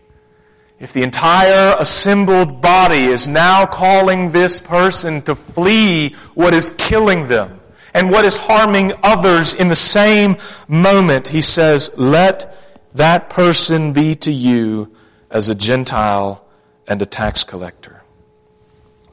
if 0.80 0.94
the 0.94 1.04
entire 1.04 1.76
assembled 1.78 2.62
body 2.62 3.04
is 3.04 3.28
now 3.28 3.66
calling 3.66 4.32
this 4.32 4.62
person 4.62 5.22
to 5.24 5.36
flee 5.36 6.14
what 6.36 6.54
is 6.54 6.74
killing 6.78 7.28
them 7.28 7.60
and 7.94 8.10
what 8.10 8.24
is 8.24 8.38
harming 8.38 8.94
others 9.04 9.54
in 9.54 9.68
the 9.68 9.76
same 9.76 10.38
moment, 10.70 11.28
he 11.28 11.42
says, 11.42 11.92
let 11.98 12.56
that 12.94 13.30
person 13.30 13.92
be 13.92 14.16
to 14.16 14.32
you 14.32 14.96
as 15.30 15.50
a 15.50 15.56
Gentile 15.56 16.48
and 16.88 17.02
a 17.02 17.06
tax 17.06 17.44
collector. 17.44 18.02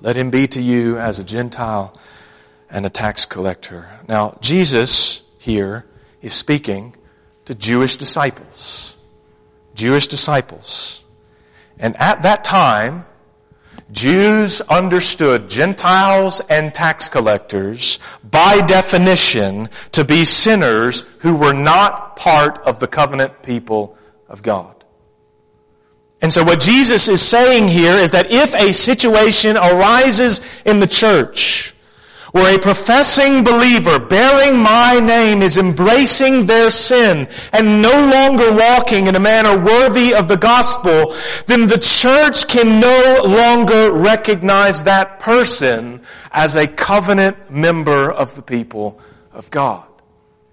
Let 0.01 0.17
him 0.17 0.31
be 0.31 0.47
to 0.49 0.63
you 0.63 0.99
as 0.99 1.19
a 1.19 1.25
Gentile 1.25 1.93
and 2.77 2.85
a 2.85 2.91
tax 2.91 3.25
collector. 3.25 3.89
Now, 4.07 4.37
Jesus 4.43 5.23
here 5.39 5.87
is 6.21 6.35
speaking 6.35 6.95
to 7.47 7.55
Jewish 7.55 7.97
disciples. 7.97 8.99
Jewish 9.75 10.09
disciples. 10.09 11.07
And 11.79 11.97
at 11.97 12.25
that 12.25 12.45
time, 12.45 13.07
Jews 13.91 14.61
understood 14.61 15.49
Gentiles 15.49 16.43
and 16.51 16.75
tax 16.75 17.09
collectors 17.09 17.99
by 18.23 18.61
definition 18.67 19.71
to 19.93 20.05
be 20.05 20.27
sinners 20.27 21.01
who 21.21 21.35
were 21.35 21.55
not 21.55 22.17
part 22.17 22.59
of 22.59 22.79
the 22.79 22.87
covenant 22.87 23.43
people 23.43 23.97
of 24.29 24.43
God. 24.43 24.85
And 26.21 26.31
so 26.31 26.45
what 26.45 26.61
Jesus 26.61 27.09
is 27.09 27.23
saying 27.23 27.69
here 27.69 27.95
is 27.95 28.11
that 28.11 28.31
if 28.31 28.55
a 28.55 28.75
situation 28.75 29.57
arises 29.57 30.43
in 30.67 30.79
the 30.79 30.87
church 30.87 31.73
where 32.37 32.55
a 32.55 32.59
professing 32.59 33.43
believer 33.43 33.99
bearing 33.99 34.59
my 34.59 35.01
name 35.01 35.41
is 35.41 35.57
embracing 35.57 36.45
their 36.45 36.71
sin 36.71 37.27
and 37.55 37.81
no 37.81 37.91
longer 37.91 38.53
walking 38.53 39.07
in 39.07 39.17
a 39.17 39.19
manner 39.19 39.59
worthy 39.59 40.13
of 40.15 40.29
the 40.29 40.37
gospel, 40.37 41.15
then 41.47 41.67
the 41.67 41.79
church 41.79 42.47
can 42.47 42.79
no 42.79 43.23
longer 43.25 43.91
recognize 43.91 44.85
that 44.85 45.19
person 45.19 46.03
as 46.31 46.57
a 46.57 46.69
covenant 46.69 47.51
member 47.51 48.13
of 48.13 48.37
the 48.37 48.43
people 48.43 49.01
of 49.33 49.51
God. 49.51 49.89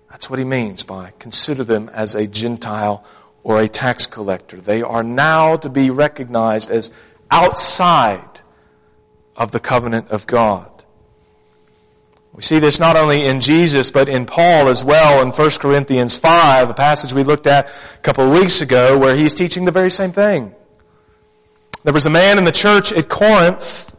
That's 0.10 0.30
what 0.30 0.40
he 0.40 0.46
means 0.46 0.84
by 0.84 1.12
consider 1.20 1.66
them 1.66 1.90
as 1.90 2.16
a 2.16 2.28
Gentile 2.28 3.06
or 3.44 3.60
a 3.60 3.68
tax 3.68 4.08
collector. 4.08 4.56
They 4.56 4.84
are 4.84 5.04
now 5.04 5.58
to 5.58 5.70
be 5.70 5.90
recognized 5.90 6.72
as 6.72 6.94
outside 7.30 8.40
of 9.36 9.52
the 9.52 9.60
covenant 9.60 10.12
of 10.12 10.26
God. 10.26 10.73
We 12.34 12.42
see 12.42 12.58
this 12.58 12.80
not 12.80 12.96
only 12.96 13.26
in 13.26 13.42
Jesus, 13.42 13.92
but 13.92 14.10
in 14.10 14.26
Paul 14.26 14.68
as 14.68 14.84
well 14.84 15.22
in 15.22 15.30
1 15.30 15.50
Corinthians 15.60 16.18
5, 16.18 16.72
a 16.72 16.74
passage 16.74 17.14
we 17.14 17.24
looked 17.24 17.46
at 17.46 17.68
a 17.68 18.00
couple 18.00 18.26
of 18.26 18.34
weeks 18.34 18.62
ago 18.62 18.98
where 18.98 19.16
he's 19.16 19.36
teaching 19.36 19.66
the 19.66 19.72
very 19.72 19.92
same 19.92 20.12
thing. 20.12 20.54
There 21.84 21.94
was 21.94 22.08
a 22.08 22.10
man 22.10 22.40
in 22.40 22.44
the 22.44 22.52
church 22.52 22.92
at 22.92 23.08
Corinth 23.08 23.96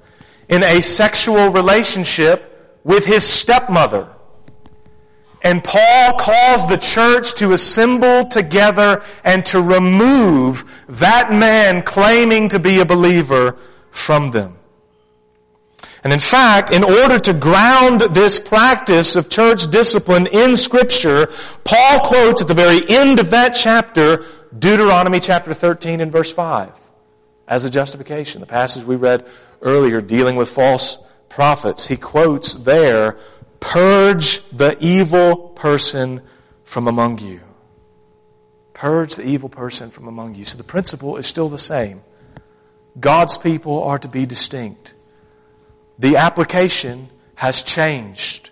in 0.49 0.65
a 0.65 0.83
sexual 0.83 1.51
relationship 1.51 2.81
with 2.83 3.07
his 3.07 3.25
stepmother. 3.25 4.09
And 5.43 5.63
Paul 5.63 6.19
calls 6.19 6.67
the 6.67 6.79
church 6.79 7.35
to 7.35 7.53
assemble 7.53 8.27
together 8.27 9.03
and 9.23 9.45
to 9.47 9.61
remove 9.61 10.85
that 10.89 11.31
man 11.31 11.83
claiming 11.83 12.49
to 12.49 12.59
be 12.59 12.81
a 12.81 12.85
believer 12.85 13.59
from 13.91 14.33
them. 14.33 14.57
And 16.05 16.13
in 16.13 16.19
fact, 16.19 16.71
in 16.71 16.85
order 16.85 17.19
to 17.19 17.33
ground 17.33 18.03
this 18.03 18.39
practice 18.39 19.17
of 19.17 19.31
church 19.31 19.71
discipline 19.71 20.27
in 20.27 20.55
scripture, 20.59 21.29
Paul 21.65 22.01
quotes 22.01 22.43
at 22.43 22.49
the 22.49 22.55
very 22.55 22.87
end 22.87 23.19
of 23.19 23.31
that 23.31 23.55
chapter, 23.55 24.23
Deuteronomy 24.57 25.19
chapter 25.19 25.55
13 25.55 26.03
and 26.03 26.13
verse 26.13 26.31
5 26.31 26.79
as 27.49 27.65
a 27.65 27.71
justification. 27.71 28.43
The 28.43 28.47
passage 28.47 28.85
we 28.85 28.97
read 28.97 29.27
earlier 29.63 30.03
dealing 30.03 30.37
with 30.37 30.51
false 30.51 30.99
prophets. 31.31 31.87
He 31.87 31.97
quotes 31.97 32.55
there, 32.55 33.17
purge 33.59 34.47
the 34.51 34.77
evil 34.81 35.37
person 35.37 36.21
from 36.65 36.87
among 36.87 37.19
you. 37.19 37.41
Purge 38.75 39.15
the 39.15 39.25
evil 39.25 39.49
person 39.49 39.89
from 39.89 40.07
among 40.07 40.35
you. 40.35 40.45
So 40.45 40.59
the 40.59 40.65
principle 40.65 41.17
is 41.17 41.27
still 41.27 41.49
the 41.49 41.59
same. 41.59 42.03
God's 43.01 43.39
people 43.39 43.85
are 43.85 43.99
to 43.99 44.09
be 44.09 44.27
distinct. 44.27 44.93
The 45.99 46.17
application 46.17 47.09
has 47.37 47.63
changed 47.63 48.51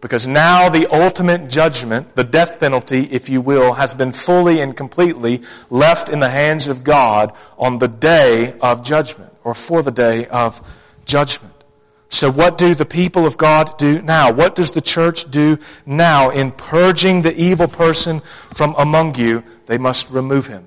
because 0.00 0.26
now 0.26 0.70
the 0.70 0.86
ultimate 0.92 1.48
judgment, 1.48 2.16
the 2.16 2.24
death 2.24 2.58
penalty, 2.58 3.02
if 3.02 3.28
you 3.28 3.40
will, 3.40 3.74
has 3.74 3.94
been 3.94 4.12
fully 4.12 4.60
and 4.60 4.76
completely 4.76 5.42
left 5.68 6.08
in 6.08 6.20
the 6.20 6.28
hands 6.28 6.68
of 6.68 6.84
God 6.84 7.34
on 7.58 7.78
the 7.78 7.88
day 7.88 8.54
of 8.60 8.82
judgment 8.82 9.32
or 9.44 9.54
for 9.54 9.82
the 9.82 9.92
day 9.92 10.26
of 10.26 10.60
judgment. 11.04 11.54
So 12.08 12.30
what 12.30 12.58
do 12.58 12.74
the 12.74 12.86
people 12.86 13.26
of 13.26 13.36
God 13.36 13.78
do 13.78 14.02
now? 14.02 14.32
What 14.32 14.56
does 14.56 14.72
the 14.72 14.80
church 14.80 15.30
do 15.30 15.58
now 15.86 16.30
in 16.30 16.50
purging 16.50 17.22
the 17.22 17.34
evil 17.34 17.68
person 17.68 18.20
from 18.20 18.74
among 18.76 19.14
you? 19.14 19.44
They 19.66 19.78
must 19.78 20.10
remove 20.10 20.46
him. 20.46 20.66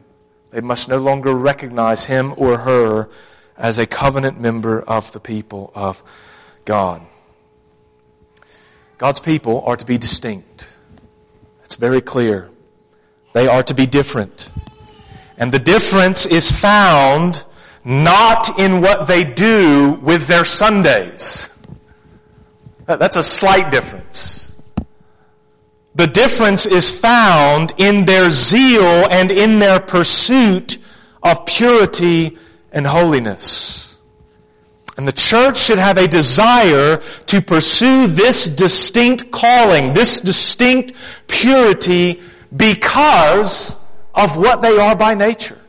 They 0.51 0.61
must 0.61 0.87
no 0.87 0.99
longer 0.99 1.33
recognize 1.33 2.05
him 2.05 2.33
or 2.37 2.59
her 2.59 3.09
as 3.57 3.79
a 3.79 3.85
covenant 3.85 4.39
member 4.39 4.81
of 4.81 5.11
the 5.11 5.19
people 5.19 5.71
of 5.75 6.03
God. 6.65 7.01
God's 8.97 9.19
people 9.19 9.63
are 9.65 9.75
to 9.75 9.85
be 9.85 9.97
distinct. 9.97 10.73
It's 11.65 11.75
very 11.75 12.01
clear. 12.01 12.49
They 13.33 13.47
are 13.47 13.63
to 13.63 13.73
be 13.73 13.85
different. 13.85 14.51
And 15.37 15.51
the 15.51 15.59
difference 15.59 16.25
is 16.25 16.51
found 16.51 17.45
not 17.83 18.59
in 18.59 18.81
what 18.81 19.07
they 19.07 19.23
do 19.23 19.99
with 20.01 20.27
their 20.27 20.45
Sundays. 20.45 21.49
That's 22.85 23.15
a 23.15 23.23
slight 23.23 23.71
difference. 23.71 24.55
The 25.95 26.07
difference 26.07 26.65
is 26.65 26.97
found 26.97 27.73
in 27.77 28.05
their 28.05 28.29
zeal 28.29 29.07
and 29.11 29.29
in 29.31 29.59
their 29.59 29.79
pursuit 29.79 30.77
of 31.21 31.45
purity 31.45 32.37
and 32.73 32.85
holiness. 32.85 34.01
And 34.97 35.07
the 35.07 35.13
church 35.13 35.57
should 35.57 35.77
have 35.77 35.97
a 35.97 36.07
desire 36.07 36.97
to 37.27 37.41
pursue 37.41 38.07
this 38.07 38.49
distinct 38.49 39.31
calling, 39.31 39.93
this 39.93 40.19
distinct 40.19 40.93
purity 41.27 42.21
because 42.55 43.77
of 44.13 44.37
what 44.37 44.61
they 44.61 44.77
are 44.77 44.95
by 44.95 45.15
nature. 45.15 45.59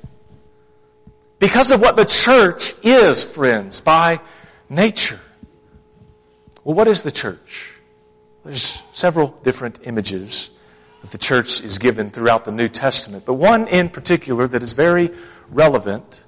Because 1.38 1.70
of 1.70 1.80
what 1.80 1.96
the 1.96 2.04
church 2.04 2.74
is, 2.82 3.24
friends, 3.24 3.80
by 3.80 4.20
nature. 4.68 5.20
Well, 6.62 6.74
what 6.74 6.88
is 6.88 7.02
the 7.02 7.10
church? 7.10 7.78
There's 8.44 8.82
several 8.92 9.28
different 9.42 9.80
images 9.84 10.50
that 11.00 11.10
the 11.10 11.18
church 11.18 11.62
is 11.62 11.78
given 11.78 12.10
throughout 12.10 12.44
the 12.44 12.52
New 12.52 12.68
Testament, 12.68 13.24
but 13.24 13.34
one 13.34 13.68
in 13.68 13.88
particular 13.88 14.46
that 14.48 14.62
is 14.62 14.74
very 14.74 15.10
relevant 15.50 16.23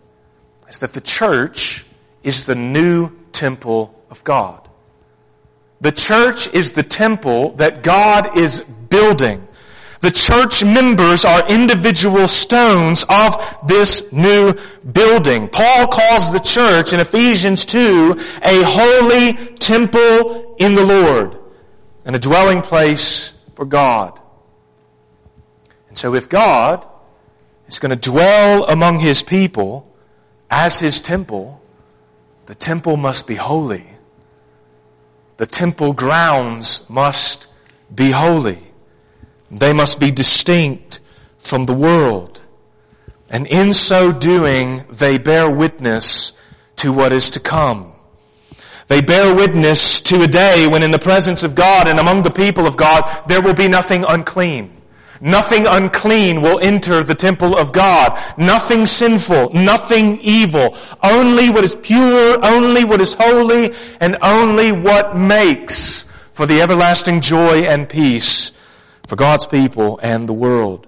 is 0.68 0.78
that 0.78 0.92
the 0.92 1.00
church 1.00 1.84
is 2.22 2.46
the 2.46 2.54
new 2.54 3.10
temple 3.32 3.94
of 4.10 4.24
God. 4.24 4.68
The 5.80 5.92
church 5.92 6.52
is 6.54 6.72
the 6.72 6.82
temple 6.82 7.50
that 7.56 7.82
God 7.82 8.36
is 8.38 8.60
building. 8.60 9.46
The 10.00 10.10
church 10.10 10.64
members 10.64 11.24
are 11.24 11.48
individual 11.48 12.28
stones 12.28 13.04
of 13.08 13.36
this 13.66 14.12
new 14.12 14.54
building. 14.92 15.48
Paul 15.48 15.88
calls 15.88 16.32
the 16.32 16.38
church 16.38 16.92
in 16.92 17.00
Ephesians 17.00 17.64
2 17.66 18.14
a 18.42 18.62
holy 18.62 19.32
temple 19.56 20.56
in 20.58 20.74
the 20.74 20.84
Lord 20.84 21.38
and 22.04 22.14
a 22.14 22.18
dwelling 22.18 22.60
place 22.60 23.34
for 23.54 23.64
God. 23.64 24.20
And 25.88 25.98
so 25.98 26.14
if 26.14 26.28
God 26.28 26.86
is 27.68 27.78
going 27.78 27.90
to 27.90 28.10
dwell 28.10 28.64
among 28.64 29.00
His 29.00 29.22
people, 29.22 29.92
as 30.50 30.78
his 30.78 31.00
temple, 31.00 31.60
the 32.46 32.54
temple 32.54 32.96
must 32.96 33.26
be 33.26 33.34
holy. 33.34 33.84
The 35.36 35.46
temple 35.46 35.92
grounds 35.92 36.88
must 36.88 37.48
be 37.94 38.10
holy. 38.10 38.58
They 39.50 39.72
must 39.72 40.00
be 40.00 40.10
distinct 40.10 41.00
from 41.38 41.64
the 41.64 41.74
world. 41.74 42.40
And 43.28 43.46
in 43.46 43.74
so 43.74 44.12
doing, 44.12 44.84
they 44.90 45.18
bear 45.18 45.50
witness 45.50 46.32
to 46.76 46.92
what 46.92 47.12
is 47.12 47.30
to 47.32 47.40
come. 47.40 47.92
They 48.88 49.00
bear 49.00 49.34
witness 49.34 50.00
to 50.02 50.22
a 50.22 50.28
day 50.28 50.68
when 50.68 50.84
in 50.84 50.92
the 50.92 50.98
presence 50.98 51.42
of 51.42 51.56
God 51.56 51.88
and 51.88 51.98
among 51.98 52.22
the 52.22 52.30
people 52.30 52.66
of 52.66 52.76
God, 52.76 53.24
there 53.26 53.42
will 53.42 53.54
be 53.54 53.66
nothing 53.66 54.04
unclean. 54.06 54.75
Nothing 55.20 55.66
unclean 55.66 56.42
will 56.42 56.58
enter 56.60 57.02
the 57.02 57.14
temple 57.14 57.56
of 57.56 57.72
God. 57.72 58.18
Nothing 58.36 58.86
sinful, 58.86 59.52
nothing 59.54 60.18
evil. 60.20 60.76
Only 61.02 61.50
what 61.50 61.64
is 61.64 61.74
pure, 61.74 62.44
only 62.44 62.84
what 62.84 63.00
is 63.00 63.14
holy, 63.14 63.70
and 64.00 64.18
only 64.22 64.72
what 64.72 65.16
makes 65.16 66.04
for 66.32 66.46
the 66.46 66.60
everlasting 66.60 67.22
joy 67.22 67.62
and 67.64 67.88
peace 67.88 68.52
for 69.06 69.16
God's 69.16 69.46
people 69.46 69.98
and 70.02 70.28
the 70.28 70.34
world. 70.34 70.86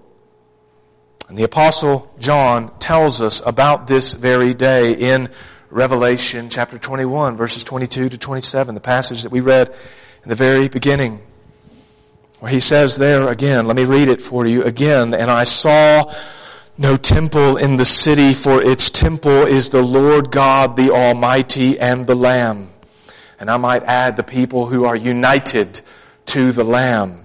And 1.29 1.37
the 1.37 1.45
apostle 1.45 2.13
John 2.19 2.77
tells 2.79 3.21
us 3.21 3.43
about 3.45 3.87
this 3.87 4.15
very 4.15 4.55
day 4.55 4.93
in 4.93 5.29
Revelation 5.71 6.49
chapter 6.49 6.79
21 6.79 7.37
verses 7.37 7.65
22 7.65 8.09
to 8.11 8.19
27, 8.19 8.75
the 8.75 8.81
passage 8.81 9.23
that 9.23 9.33
we 9.33 9.41
read 9.41 9.69
in 10.23 10.29
the 10.29 10.35
very 10.35 10.69
beginning. 10.69 11.21
Where 12.41 12.53
he 12.53 12.61
says 12.61 12.97
there 12.97 13.29
again, 13.29 13.67
let 13.67 13.75
me 13.75 13.85
read 13.85 14.09
it 14.09 14.23
for 14.23 14.47
you 14.47 14.63
again, 14.63 15.13
and 15.13 15.29
I 15.29 15.43
saw 15.43 16.13
no 16.77 16.97
temple 16.97 17.57
in 17.57 17.77
the 17.77 17.85
city, 17.85 18.33
for 18.33 18.63
its 18.63 18.91
temple 18.91 19.47
is 19.47 19.71
the 19.71 19.83
Lord 19.83 20.31
God, 20.31 20.77
the 20.77 20.93
Almighty, 20.93 21.81
and 21.81 22.07
the 22.07 22.15
Lamb. 22.15 22.69
And 23.41 23.51
I 23.51 23.57
might 23.57 23.83
add 23.83 24.17
the 24.17 24.23
people 24.23 24.67
who 24.67 24.85
are 24.85 24.95
united 24.95 25.81
to 26.27 26.53
the 26.53 26.63
Lamb. 26.63 27.25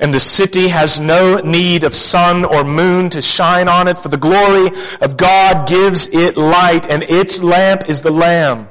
And 0.00 0.14
the 0.14 0.20
city 0.20 0.68
has 0.68 0.98
no 0.98 1.36
need 1.40 1.84
of 1.84 1.94
sun 1.94 2.46
or 2.46 2.64
moon 2.64 3.10
to 3.10 3.20
shine 3.20 3.68
on 3.68 3.88
it, 3.88 3.98
for 3.98 4.08
the 4.08 4.16
glory 4.16 4.68
of 5.02 5.18
God 5.18 5.68
gives 5.68 6.08
it 6.08 6.38
light, 6.38 6.86
and 6.90 7.02
its 7.02 7.42
lamp 7.42 7.90
is 7.90 8.00
the 8.00 8.10
Lamb. 8.10 8.70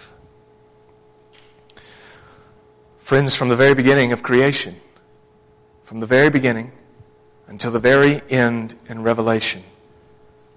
Friends, 3.11 3.35
from 3.35 3.49
the 3.49 3.57
very 3.57 3.75
beginning 3.75 4.13
of 4.13 4.23
creation, 4.23 4.73
from 5.83 5.99
the 5.99 6.05
very 6.05 6.29
beginning 6.29 6.71
until 7.49 7.69
the 7.69 7.77
very 7.77 8.21
end 8.29 8.73
in 8.87 9.03
Revelation, 9.03 9.63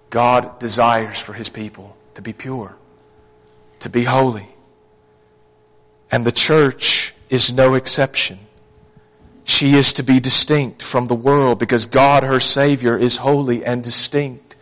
God 0.08 0.60
desires 0.60 1.20
for 1.20 1.32
His 1.32 1.48
people 1.48 1.96
to 2.14 2.22
be 2.22 2.32
pure, 2.32 2.76
to 3.80 3.88
be 3.88 4.04
holy. 4.04 4.46
And 6.12 6.24
the 6.24 6.30
church 6.30 7.12
is 7.28 7.52
no 7.52 7.74
exception. 7.74 8.38
She 9.42 9.72
is 9.72 9.94
to 9.94 10.04
be 10.04 10.20
distinct 10.20 10.80
from 10.80 11.06
the 11.06 11.16
world 11.16 11.58
because 11.58 11.86
God, 11.86 12.22
her 12.22 12.38
Savior, 12.38 12.96
is 12.96 13.16
holy 13.16 13.64
and 13.64 13.82
distinct 13.82 14.54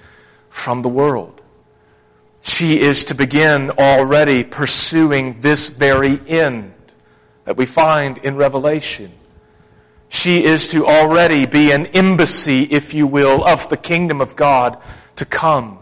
from 0.48 0.80
the 0.80 0.88
world. 0.88 1.42
She 2.40 2.80
is 2.80 3.04
to 3.04 3.14
begin 3.14 3.70
already 3.72 4.44
pursuing 4.44 5.42
this 5.42 5.68
very 5.68 6.18
end 6.26 6.71
that 7.44 7.56
we 7.56 7.66
find 7.66 8.18
in 8.18 8.36
Revelation. 8.36 9.10
She 10.08 10.44
is 10.44 10.68
to 10.68 10.86
already 10.86 11.46
be 11.46 11.72
an 11.72 11.86
embassy, 11.86 12.64
if 12.64 12.94
you 12.94 13.06
will, 13.06 13.44
of 13.44 13.68
the 13.68 13.76
kingdom 13.76 14.20
of 14.20 14.36
God 14.36 14.80
to 15.16 15.24
come. 15.24 15.78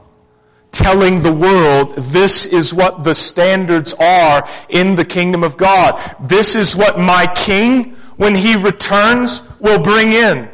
Telling 0.70 1.22
the 1.22 1.32
world 1.32 1.96
this 1.96 2.46
is 2.46 2.72
what 2.72 3.02
the 3.02 3.14
standards 3.14 3.92
are 3.94 4.48
in 4.68 4.94
the 4.94 5.04
kingdom 5.04 5.42
of 5.42 5.56
God. 5.56 6.00
This 6.20 6.54
is 6.54 6.76
what 6.76 6.98
my 6.98 7.26
king, 7.34 7.96
when 8.16 8.36
he 8.36 8.54
returns, 8.54 9.42
will 9.58 9.82
bring 9.82 10.12
in. 10.12 10.48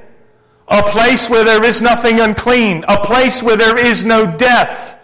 A 0.69 0.83
place 0.83 1.29
where 1.29 1.45
there 1.45 1.63
is 1.63 1.83
nothing 1.83 2.19
unclean. 2.19 2.85
A 2.89 2.97
place 2.97 3.43
where 3.43 3.57
there 3.57 3.79
is 3.79 4.05
no 4.05 4.27
death 4.39 5.03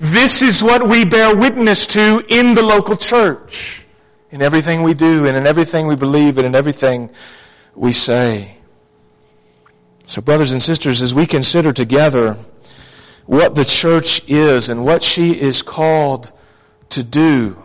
this 0.00 0.40
is 0.40 0.64
what 0.64 0.88
we 0.88 1.04
bear 1.04 1.36
witness 1.36 1.86
to 1.88 2.24
in 2.28 2.54
the 2.54 2.62
local 2.62 2.96
church. 2.96 3.79
In 4.30 4.42
everything 4.42 4.82
we 4.82 4.94
do 4.94 5.26
and 5.26 5.36
in 5.36 5.46
everything 5.46 5.86
we 5.86 5.96
believe 5.96 6.38
and 6.38 6.46
in 6.46 6.54
everything 6.54 7.10
we 7.74 7.92
say. 7.92 8.56
So 10.06 10.22
brothers 10.22 10.52
and 10.52 10.62
sisters, 10.62 11.02
as 11.02 11.14
we 11.14 11.26
consider 11.26 11.72
together 11.72 12.36
what 13.26 13.54
the 13.54 13.64
church 13.64 14.22
is 14.28 14.68
and 14.68 14.84
what 14.84 15.02
she 15.02 15.32
is 15.32 15.62
called 15.62 16.32
to 16.90 17.02
do, 17.02 17.56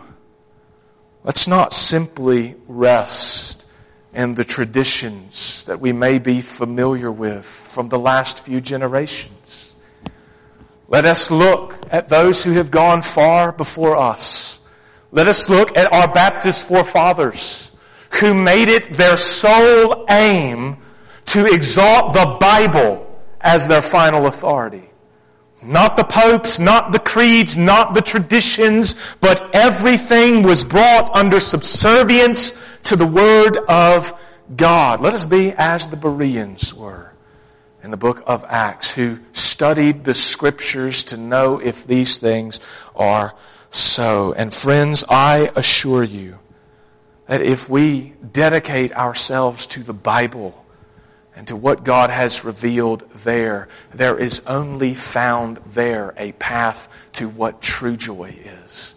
let's 1.24 1.48
not 1.48 1.72
simply 1.72 2.54
rest 2.68 3.66
in 4.12 4.34
the 4.34 4.44
traditions 4.44 5.64
that 5.66 5.80
we 5.80 5.92
may 5.92 6.18
be 6.18 6.40
familiar 6.40 7.12
with 7.12 7.44
from 7.44 7.88
the 7.88 7.98
last 7.98 8.44
few 8.44 8.60
generations. 8.60 9.74
Let 10.88 11.04
us 11.04 11.30
look 11.30 11.74
at 11.90 12.08
those 12.08 12.42
who 12.42 12.52
have 12.52 12.70
gone 12.70 13.02
far 13.02 13.52
before 13.52 13.96
us. 13.96 14.60
Let 15.10 15.28
us 15.28 15.48
look 15.48 15.76
at 15.76 15.92
our 15.92 16.12
Baptist 16.12 16.66
forefathers 16.68 17.72
who 18.20 18.34
made 18.34 18.68
it 18.68 18.94
their 18.94 19.16
sole 19.16 20.06
aim 20.10 20.76
to 21.26 21.46
exalt 21.46 22.12
the 22.12 22.36
Bible 22.40 23.02
as 23.40 23.68
their 23.68 23.82
final 23.82 24.26
authority. 24.26 24.82
Not 25.62 25.96
the 25.96 26.04
popes, 26.04 26.58
not 26.58 26.92
the 26.92 26.98
creeds, 26.98 27.56
not 27.56 27.94
the 27.94 28.02
traditions, 28.02 29.16
but 29.20 29.54
everything 29.54 30.42
was 30.42 30.64
brought 30.64 31.14
under 31.16 31.40
subservience 31.40 32.78
to 32.84 32.96
the 32.96 33.06
Word 33.06 33.56
of 33.68 34.12
God. 34.54 35.00
Let 35.00 35.14
us 35.14 35.24
be 35.24 35.52
as 35.56 35.88
the 35.88 35.96
Bereans 35.96 36.74
were 36.74 37.12
in 37.82 37.90
the 37.90 37.96
book 37.96 38.22
of 38.26 38.44
Acts 38.48 38.90
who 38.90 39.18
studied 39.32 40.00
the 40.00 40.14
scriptures 40.14 41.04
to 41.04 41.16
know 41.16 41.60
if 41.60 41.86
these 41.86 42.18
things 42.18 42.60
are 42.94 43.34
so. 43.70 44.32
And 44.32 44.52
friends, 44.52 45.04
I 45.08 45.50
assure 45.54 46.04
you 46.04 46.38
that 47.26 47.42
if 47.42 47.68
we 47.68 48.14
dedicate 48.32 48.92
ourselves 48.92 49.66
to 49.68 49.82
the 49.82 49.92
Bible 49.92 50.64
and 51.34 51.46
to 51.48 51.56
what 51.56 51.84
God 51.84 52.10
has 52.10 52.44
revealed 52.44 53.08
there, 53.10 53.68
there 53.92 54.16
is 54.16 54.40
only 54.46 54.94
found 54.94 55.58
there 55.58 56.14
a 56.16 56.32
path 56.32 56.88
to 57.14 57.28
what 57.28 57.60
true 57.60 57.96
joy 57.96 58.38
is. 58.42 58.94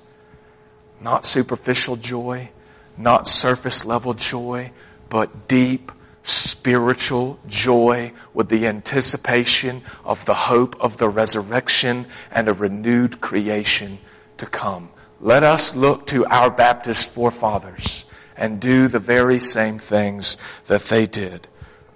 Not 1.01 1.25
superficial 1.25 1.95
joy, 1.95 2.49
not 2.97 3.27
surface 3.27 3.85
level 3.85 4.13
joy, 4.13 4.71
but 5.09 5.47
deep, 5.47 5.91
spiritual 6.23 7.39
joy 7.47 8.13
with 8.33 8.49
the 8.49 8.67
anticipation 8.67 9.81
of 10.05 10.23
the 10.25 10.33
hope 10.33 10.79
of 10.79 10.97
the 10.97 11.09
resurrection 11.09 12.05
and 12.31 12.47
a 12.47 12.53
renewed 12.53 13.19
creation 13.19 13.97
to 14.39 14.45
come. 14.45 14.89
Let 15.21 15.43
us 15.43 15.75
look 15.75 16.07
to 16.07 16.25
our 16.25 16.49
Baptist 16.49 17.11
forefathers 17.11 18.05
and 18.37 18.59
do 18.59 18.87
the 18.87 18.99
very 18.99 19.39
same 19.39 19.77
things 19.77 20.37
that 20.67 20.81
they 20.83 21.05
did. 21.05 21.47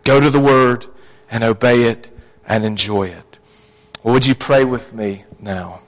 Go 0.03 0.19
to 0.19 0.29
the 0.29 0.39
Word 0.39 0.85
and 1.31 1.43
obey 1.43 1.83
it 1.83 2.11
and 2.47 2.65
enjoy 2.65 3.07
it. 3.07 3.37
Well, 4.03 4.13
would 4.13 4.27
you 4.27 4.35
pray 4.35 4.65
with 4.65 4.93
me 4.93 5.23
now? 5.39 5.82